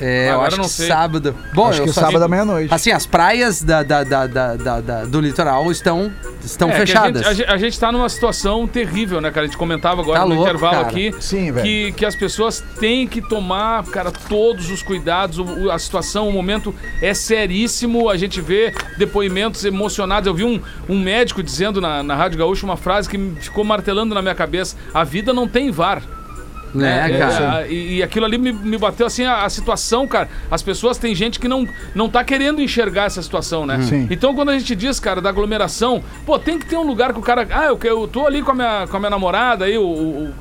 [0.00, 0.88] É, eu Agora acho não que sei.
[0.88, 1.34] sábado.
[1.54, 2.72] Bom, Acho eu que só sábado à meia-noite.
[2.72, 6.10] Assim, as praias da, da- da- da- da- da- do litoral estão,
[6.44, 7.26] estão É, que fechadas.
[7.26, 9.42] A gente, a, gente, a gente tá numa situação terrível, né, cara?
[9.44, 10.88] A gente comentava agora Tá no louco, intervalo cara.
[10.88, 11.64] aqui Sim, velho.
[11.66, 15.38] que, que as pessoas têm que tomar, cara, todos os cuidados.
[15.38, 18.08] O- o- a situação, o momento é seríssimo.
[18.08, 20.26] A gente vê depoimentos emocionados.
[20.26, 23.64] Eu vi um, um médico dizendo na, na Rádio Gaúcha uma frase que me ficou
[23.64, 26.02] martelando na minha cabeça: a vida não tem VAR.
[26.74, 27.62] Né, É, cara?
[27.66, 30.28] é, e, e aquilo ali me, me bateu assim, a, a situação, cara.
[30.50, 33.80] As pessoas, tem gente que não, não tá querendo enxergar essa situação, né?
[33.82, 34.06] Sim.
[34.10, 37.18] Então quando a gente diz, cara, da aglomeração, pô, tem que ter um lugar que
[37.18, 37.46] o cara.
[37.50, 39.82] Ah, eu, que- eu tô ali com a minha, com a minha namorada aí, o,
[39.84, 40.34] o-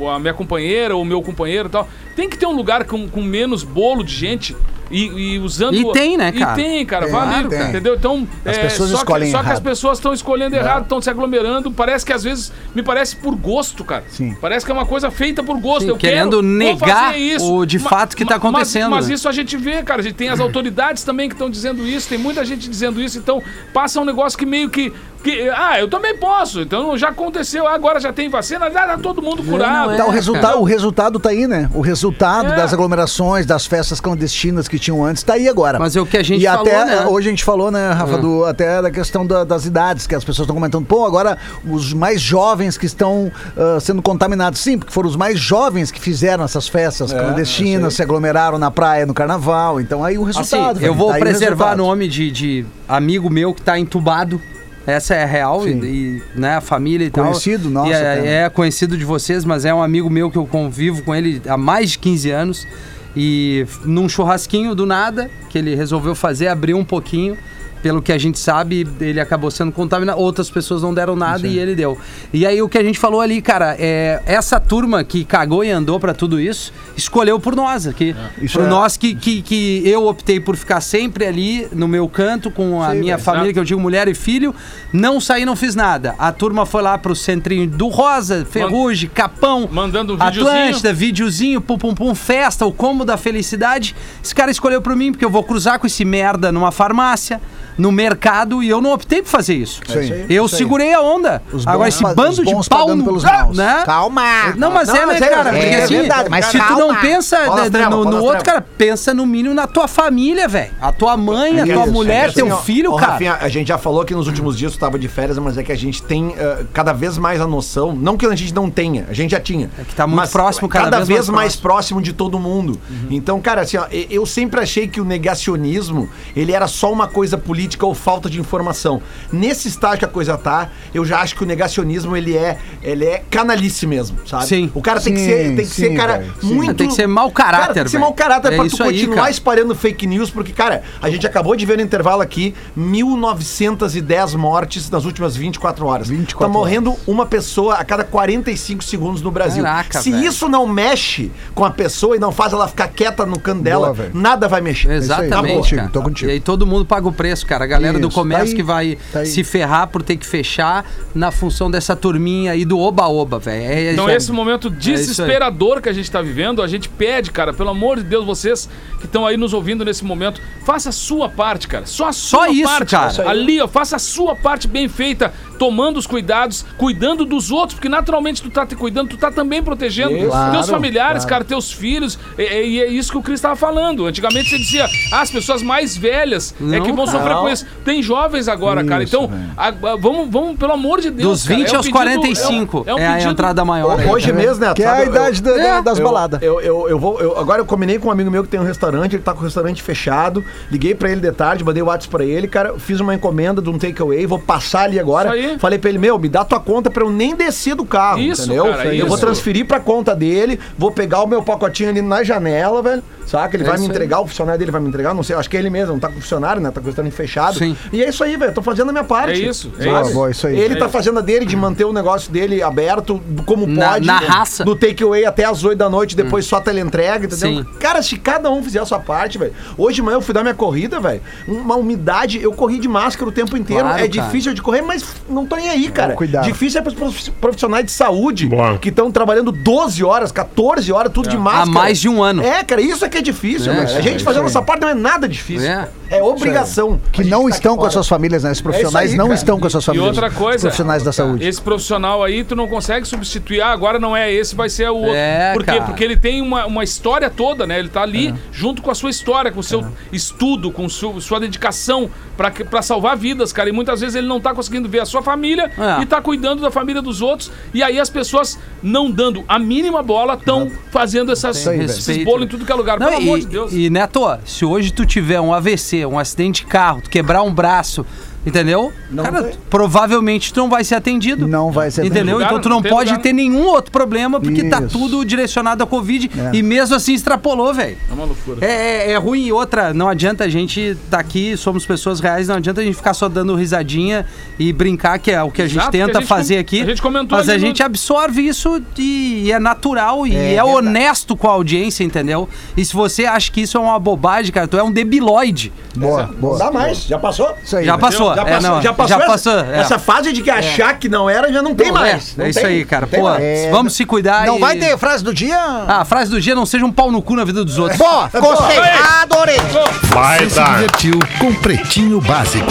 [0.00, 1.88] o- a minha companheira, o meu companheiro e tal.
[2.14, 4.56] Tem que ter um lugar com, com menos bolo de gente.
[4.92, 5.74] E, e usando.
[5.74, 6.60] E tem, né, cara?
[6.60, 7.06] E tem, cara.
[7.06, 7.68] Tem, vale, tem.
[7.68, 7.94] entendeu?
[7.94, 8.28] Então.
[8.44, 11.08] As é, pessoas só escolhem que, Só que as pessoas estão escolhendo errado, estão se
[11.08, 11.72] aglomerando.
[11.72, 12.52] Parece que às vezes.
[12.74, 14.04] Me parece por gosto, cara.
[14.08, 14.36] Sim.
[14.40, 15.82] Parece que é uma coisa feita por gosto.
[15.84, 17.52] Sim, eu querendo quero, negar isso.
[17.52, 19.14] o de fato que tá mas- acontecendo, Mas, né?
[19.14, 20.00] isso a gente vê, cara.
[20.00, 22.08] A gente tem as autoridades também que estão dizendo isso.
[22.08, 23.18] Tem muita gente dizendo isso.
[23.18, 24.92] Então passa um negócio que meio que.
[25.22, 26.60] Que ah, eu também posso.
[26.60, 27.66] Então já aconteceu.
[27.66, 28.70] Agora já tem vacina.
[28.70, 29.90] Já tá todo mundo curado.
[29.90, 30.58] não Tá, o, É, resultado, cara.
[30.58, 31.70] o resultado tá aí, né?
[31.74, 32.56] O resultado É.
[32.56, 35.78] das aglomerações, das festas clandestinas que tinham antes, tá aí agora.
[35.78, 37.06] Mas é o que a gente e falou, até, né?
[37.06, 40.24] hoje a gente falou, né, Rafa, do, até da questão da- das idades, que as
[40.24, 44.92] pessoas estão comentando, pô, agora os mais jovens que estão ah, sendo contaminados, sim, porque
[44.92, 49.80] foram os mais jovens que fizeram essas festas clandestinas, se aglomeraram na praia, no carnaval,
[49.80, 50.76] então aí o Assim, resultado.
[50.76, 51.76] eu velho, vou tá o preservar resultado.
[51.78, 54.40] nome de, de amigo meu que tá entubado.
[54.86, 57.26] Essa é real, e, e, né, a família e tal.
[57.26, 58.26] Conhecido E até, né?
[58.26, 61.40] é, é conhecido de vocês, mas é um amigo meu que eu convivo com ele
[61.46, 62.66] há mais de 15 anos.
[63.14, 67.36] E num churrasquinho do nada, que ele resolveu fazer, abriu um pouquinho.
[67.82, 70.20] Pelo que a gente sabe, ele acabou sendo contaminado.
[70.20, 71.98] Outras pessoas não deram nada e ele deu.
[72.32, 75.70] E aí o que a gente falou ali, cara, é essa turma que cagou e
[75.70, 78.14] andou pra tudo isso, escolheu por nós aqui.
[78.40, 78.68] Isso por é.
[78.68, 82.94] nós que, que, que eu optei por ficar sempre ali no meu canto com a
[82.94, 84.54] minha família, que eu digo mulher e filho.
[84.92, 86.14] Não saí, não fiz nada.
[86.18, 90.46] A turma foi lá pro centrinho do Rosa, Ferrugem, Capão, Mandando um videozinho.
[90.46, 93.94] Atlântida, videozinho, pum pum pum, festa, o combo da felicidade.
[94.22, 97.40] Esse cara escolheu pra mim, porque eu vou cruzar com esse merda numa farmácia.
[97.78, 99.80] No mercado e eu não optei por fazer isso.
[99.86, 100.26] Sim.
[100.28, 100.48] Eu aí.
[100.48, 101.42] segurei a onda.
[101.52, 103.56] Os Agora, bons esse bando os bons de pau pagando no- pelos maus.
[103.56, 103.82] Né?
[103.84, 104.22] Calma.
[104.56, 105.50] Não, mas Não, é, né, é- cara?
[105.56, 106.78] é Porque assim, verdade, mas se tu calma.
[106.86, 107.38] não pensa
[107.70, 110.72] né, no, no outro, cara, pensa no mínimo na tua família, velho.
[110.80, 113.12] A tua mãe, a tua Isso, mulher, é que teu assim, ó, filho, cara.
[113.12, 115.62] Rafinha, a gente já falou que nos últimos dias tu tava de férias, mas é
[115.62, 118.70] que a gente tem ah, cada vez mais a noção, não que a gente não
[118.70, 119.70] tenha, a gente já tinha.
[119.78, 122.78] É que tá muito próximo, cada cada, vez vez, mais mais próximo de todo mundo.
[123.10, 127.08] Então, cara, assim, ó, e- eu sempre achei que o negacionismo, ele era só uma
[127.08, 129.00] coisa política ou falta de informação.
[129.32, 133.04] Nesse estágio que a coisa tá, eu já acho que o negacionismo, ele é, ele
[133.04, 134.46] é canalice mesmo, sabe?
[134.46, 134.70] Sim.
[134.74, 136.54] O cara tem que ser, tem que sim, ser cara, sim.
[136.54, 136.74] muito...
[136.74, 138.82] Tem que ser mau caráter, Cara, tem que ser mau caráter É pra tu isso
[138.82, 139.30] aí, continuar cara.
[139.30, 144.90] espalhando fake news, porque, cara, a gente acabou de ver no intervalo aqui 1910 mortes
[144.90, 146.08] nas últimas 24 horas.
[146.08, 149.62] 24 tá morrendo uma pessoa a cada 45 segundos no Brasil.
[149.62, 150.26] Caraca, Se velho.
[150.26, 153.92] isso não mexe com a pessoa e não faz ela ficar quieta no canto dela,
[153.92, 154.90] Boa, nada vai mexer.
[154.90, 155.54] aí, tá Exatamente.
[155.56, 155.90] contigo, cara.
[155.92, 156.30] tô contigo.
[156.30, 157.51] E aí todo mundo paga o preço, cara.
[157.60, 160.26] A galera do Isso, comércio tá aí, que vai tá se ferrar por ter que
[160.26, 160.84] fechar
[161.14, 163.62] na função dessa turminha aí do oba-oba, velho.
[163.72, 167.52] É, Então, é- esse momento desesperador que a gente tá vivendo, a gente pede, cara,
[167.52, 171.28] pelo amor de Deus, vocês que estão aí nos ouvindo nesse momento, faça a sua
[171.28, 171.86] parte, cara.
[171.86, 172.90] Só a sua isso, parte.
[172.90, 173.28] cara.
[173.30, 177.88] Ali, ó, faça a sua parte bem feita, tomando os cuidados, cuidando dos outros, porque
[177.88, 180.28] naturalmente tu tá te cuidando, tu tá também protegendo Isso.
[180.28, 181.28] Claro, teus familiares, claro.
[181.28, 182.18] cara, teus filhos.
[182.38, 184.06] E, e- e é isso que o Cris tava falando.
[184.06, 187.18] Antigamente você dizia, ah, as pessoas mais velhas é Não, que vão cara.
[187.18, 187.66] sofrer com isso.
[187.84, 189.02] Tem jovens agora, cara.
[189.04, 189.50] Isso, Então, velho.
[189.56, 191.28] a- a- vamos, vamos, pelo amor de Deus.
[191.28, 193.98] Dos cara, 20 é um aos pedido- 45 é, um a pedido- entrada maior.
[194.08, 194.38] Hoje cara.
[194.38, 194.74] mesmo, né?
[194.74, 195.82] Que é a eu- idade da- É.
[195.82, 196.42] das eu, baladas.
[196.42, 197.20] Eu, eu, eu vou.
[197.20, 199.40] eu- agora eu combinei com um amigo meu que tem um restaurante, ele tá com
[199.40, 200.44] o restaurante fechado.
[200.70, 202.78] Liguei pra ele de tarde, mandei o WhatsApp pra ele, cara.
[202.78, 205.36] Fiz uma encomenda de um takeaway, vou passar ali agora.
[205.36, 205.58] Isso aí.
[205.58, 208.18] Falei pra ele, meu, me dá tua conta pra eu nem descer do carro.
[208.18, 208.64] Isso, entendeu?
[208.72, 209.24] cara, eu vou isso.
[209.26, 213.02] transferir pra conta dele, vou pegar o meu pacotinho ali na janela, velho.
[213.26, 213.56] Saca?
[213.56, 213.96] Ele É vai me isso aí.
[213.96, 216.00] entregar, o funcionário dele vai me entregar, não sei, acho que é ele mesmo, não
[216.00, 216.70] tá com funcionário, né?
[216.70, 217.58] Tá com o restaurante fechado.
[217.58, 217.76] Sim.
[217.92, 218.52] E é isso aí, velho.
[218.52, 219.42] Tô fazendo a minha parte.
[219.42, 220.02] É isso, é sabe?
[220.06, 220.14] isso.
[220.14, 220.58] Boa, isso aí.
[220.58, 220.92] Ele É tá isso.
[220.92, 224.06] fazendo a dele de manter o negócio dele aberto como Na- pode.
[224.06, 224.64] na raça.
[224.64, 227.64] Do takeaway até as 8 da noite, depois só teleentrega, entendeu?
[227.64, 227.66] Sim.
[227.78, 229.52] Cara, se cada um fizer a sua parte, velho.
[229.78, 231.20] Hoje de manhã eu fui dar minha corrida, velho.
[231.48, 233.82] Uma umidade, eu corri de máscara o tempo inteiro.
[233.84, 234.26] Claro, é cara.
[234.26, 236.14] difícil de correr, mas não tô nem aí, cara.
[236.14, 236.44] cuidado.
[236.44, 238.78] Difícil é pros prof- profissionais de saúde Boa.
[238.78, 241.62] que estão trabalhando 12 horas, 14 horas, tudo de máscara.
[241.62, 242.42] Há mais de um ano.
[242.42, 244.46] É, cara, isso é que é difícil, É, isso A gente isso fazendo aí.
[244.46, 245.68] nossa parte não é nada difícil.
[245.70, 245.88] É.
[246.12, 247.00] É, obrigação.
[247.10, 248.50] Que não tá estão com as suas famílias, né?
[248.52, 249.34] Esses profissionais aí, não cara.
[249.34, 250.08] estão com as suas E famílias.
[250.08, 251.46] outra coisa, Profissionais da saúde.
[251.46, 253.60] esse profissional aí, tu não consegue substituir.
[253.62, 255.14] Ah, agora não é esse, vai ser o outro.
[255.14, 255.72] É, Por quê?
[255.72, 255.82] cara.
[255.84, 257.78] Porque ele tem uma, uma história toda, né?
[257.78, 258.34] Ele tá ali É.
[258.52, 263.16] junto com a sua história, com o seu estudo, com su- sua dedicação pra salvar
[263.16, 263.68] vidas, cara.
[263.68, 266.02] E muitas vezes ele não tá conseguindo ver a sua família É.
[266.02, 267.50] e tá cuidando da família dos outros.
[267.72, 272.44] E aí as pessoas, não dando a mínima bola, estão fazendo essas, aí, esses bolos
[272.44, 272.98] em tudo que é lugar.
[272.98, 273.72] Não, Pelo e, amor de Deus.
[273.72, 277.52] E, Neto, se hoje tu tiver um AVC, um acidente de carro, tu quebrar um
[277.52, 278.04] braço,
[278.44, 278.92] entendeu?
[279.16, 279.52] Cara, tem.
[279.70, 281.46] provavelmente tu não vai ser atendido.
[281.46, 282.34] Não vai ser Entendeu?
[282.36, 283.22] lugar, então tu não não pode lugar.
[283.22, 284.98] ter nenhum outro problema, porque tá Isso.
[284.98, 286.30] tudo direcionado à Covid.
[286.36, 286.56] É.
[286.56, 287.96] E mesmo assim extrapolou, velho.
[288.10, 288.64] É uma loucura.
[288.66, 289.46] É, é, é ruim.
[289.46, 292.96] E outra, não adianta a gente tá aqui, somos pessoas reais, não adianta a gente
[292.96, 294.24] ficar só dando risadinha
[294.58, 296.80] e brincar, que é o que a gente Exato, tenta a gente fazer com- aqui.
[296.82, 300.48] a gente comentou mas a no- gente absorve isso e, e é natural e é,
[300.48, 300.68] verdade.
[300.70, 302.48] honesto com a audiência, entendeu?
[302.76, 305.72] E se você acha que isso é uma bobagem, cara, tu é um debiloide.
[305.96, 306.58] Boa, Não boa.
[306.58, 307.52] dá mais, já passou?
[307.62, 307.84] Isso aí.
[307.84, 308.00] Já velho.
[308.00, 308.31] passou.
[308.34, 309.78] Já é, passou, não, já passou, já essa, passou, é.
[309.80, 312.32] essa fase de que achar que não era, já não tem Pô, mais.
[312.32, 313.08] É, Não é isso tem, aí, cara.
[313.10, 313.42] não Pô, mais.
[313.42, 315.58] É, vamos se cuidar Não e- vai ter frase do dia?
[315.58, 317.98] Ah, a frase do dia não seja um pau no cu na vida dos outros.
[317.98, 318.78] Boa, gostei,
[319.22, 319.56] adorei.
[320.04, 320.74] Vai Se dar.
[320.78, 322.70] divertiu com Pretinho Básico.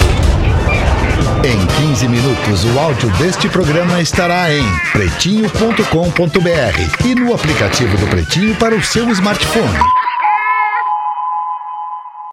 [1.44, 8.54] Em 15 minutos, o áudio deste programa estará em pretinho.com.br e no aplicativo do Pretinho
[8.54, 9.76] para o seu smartphone.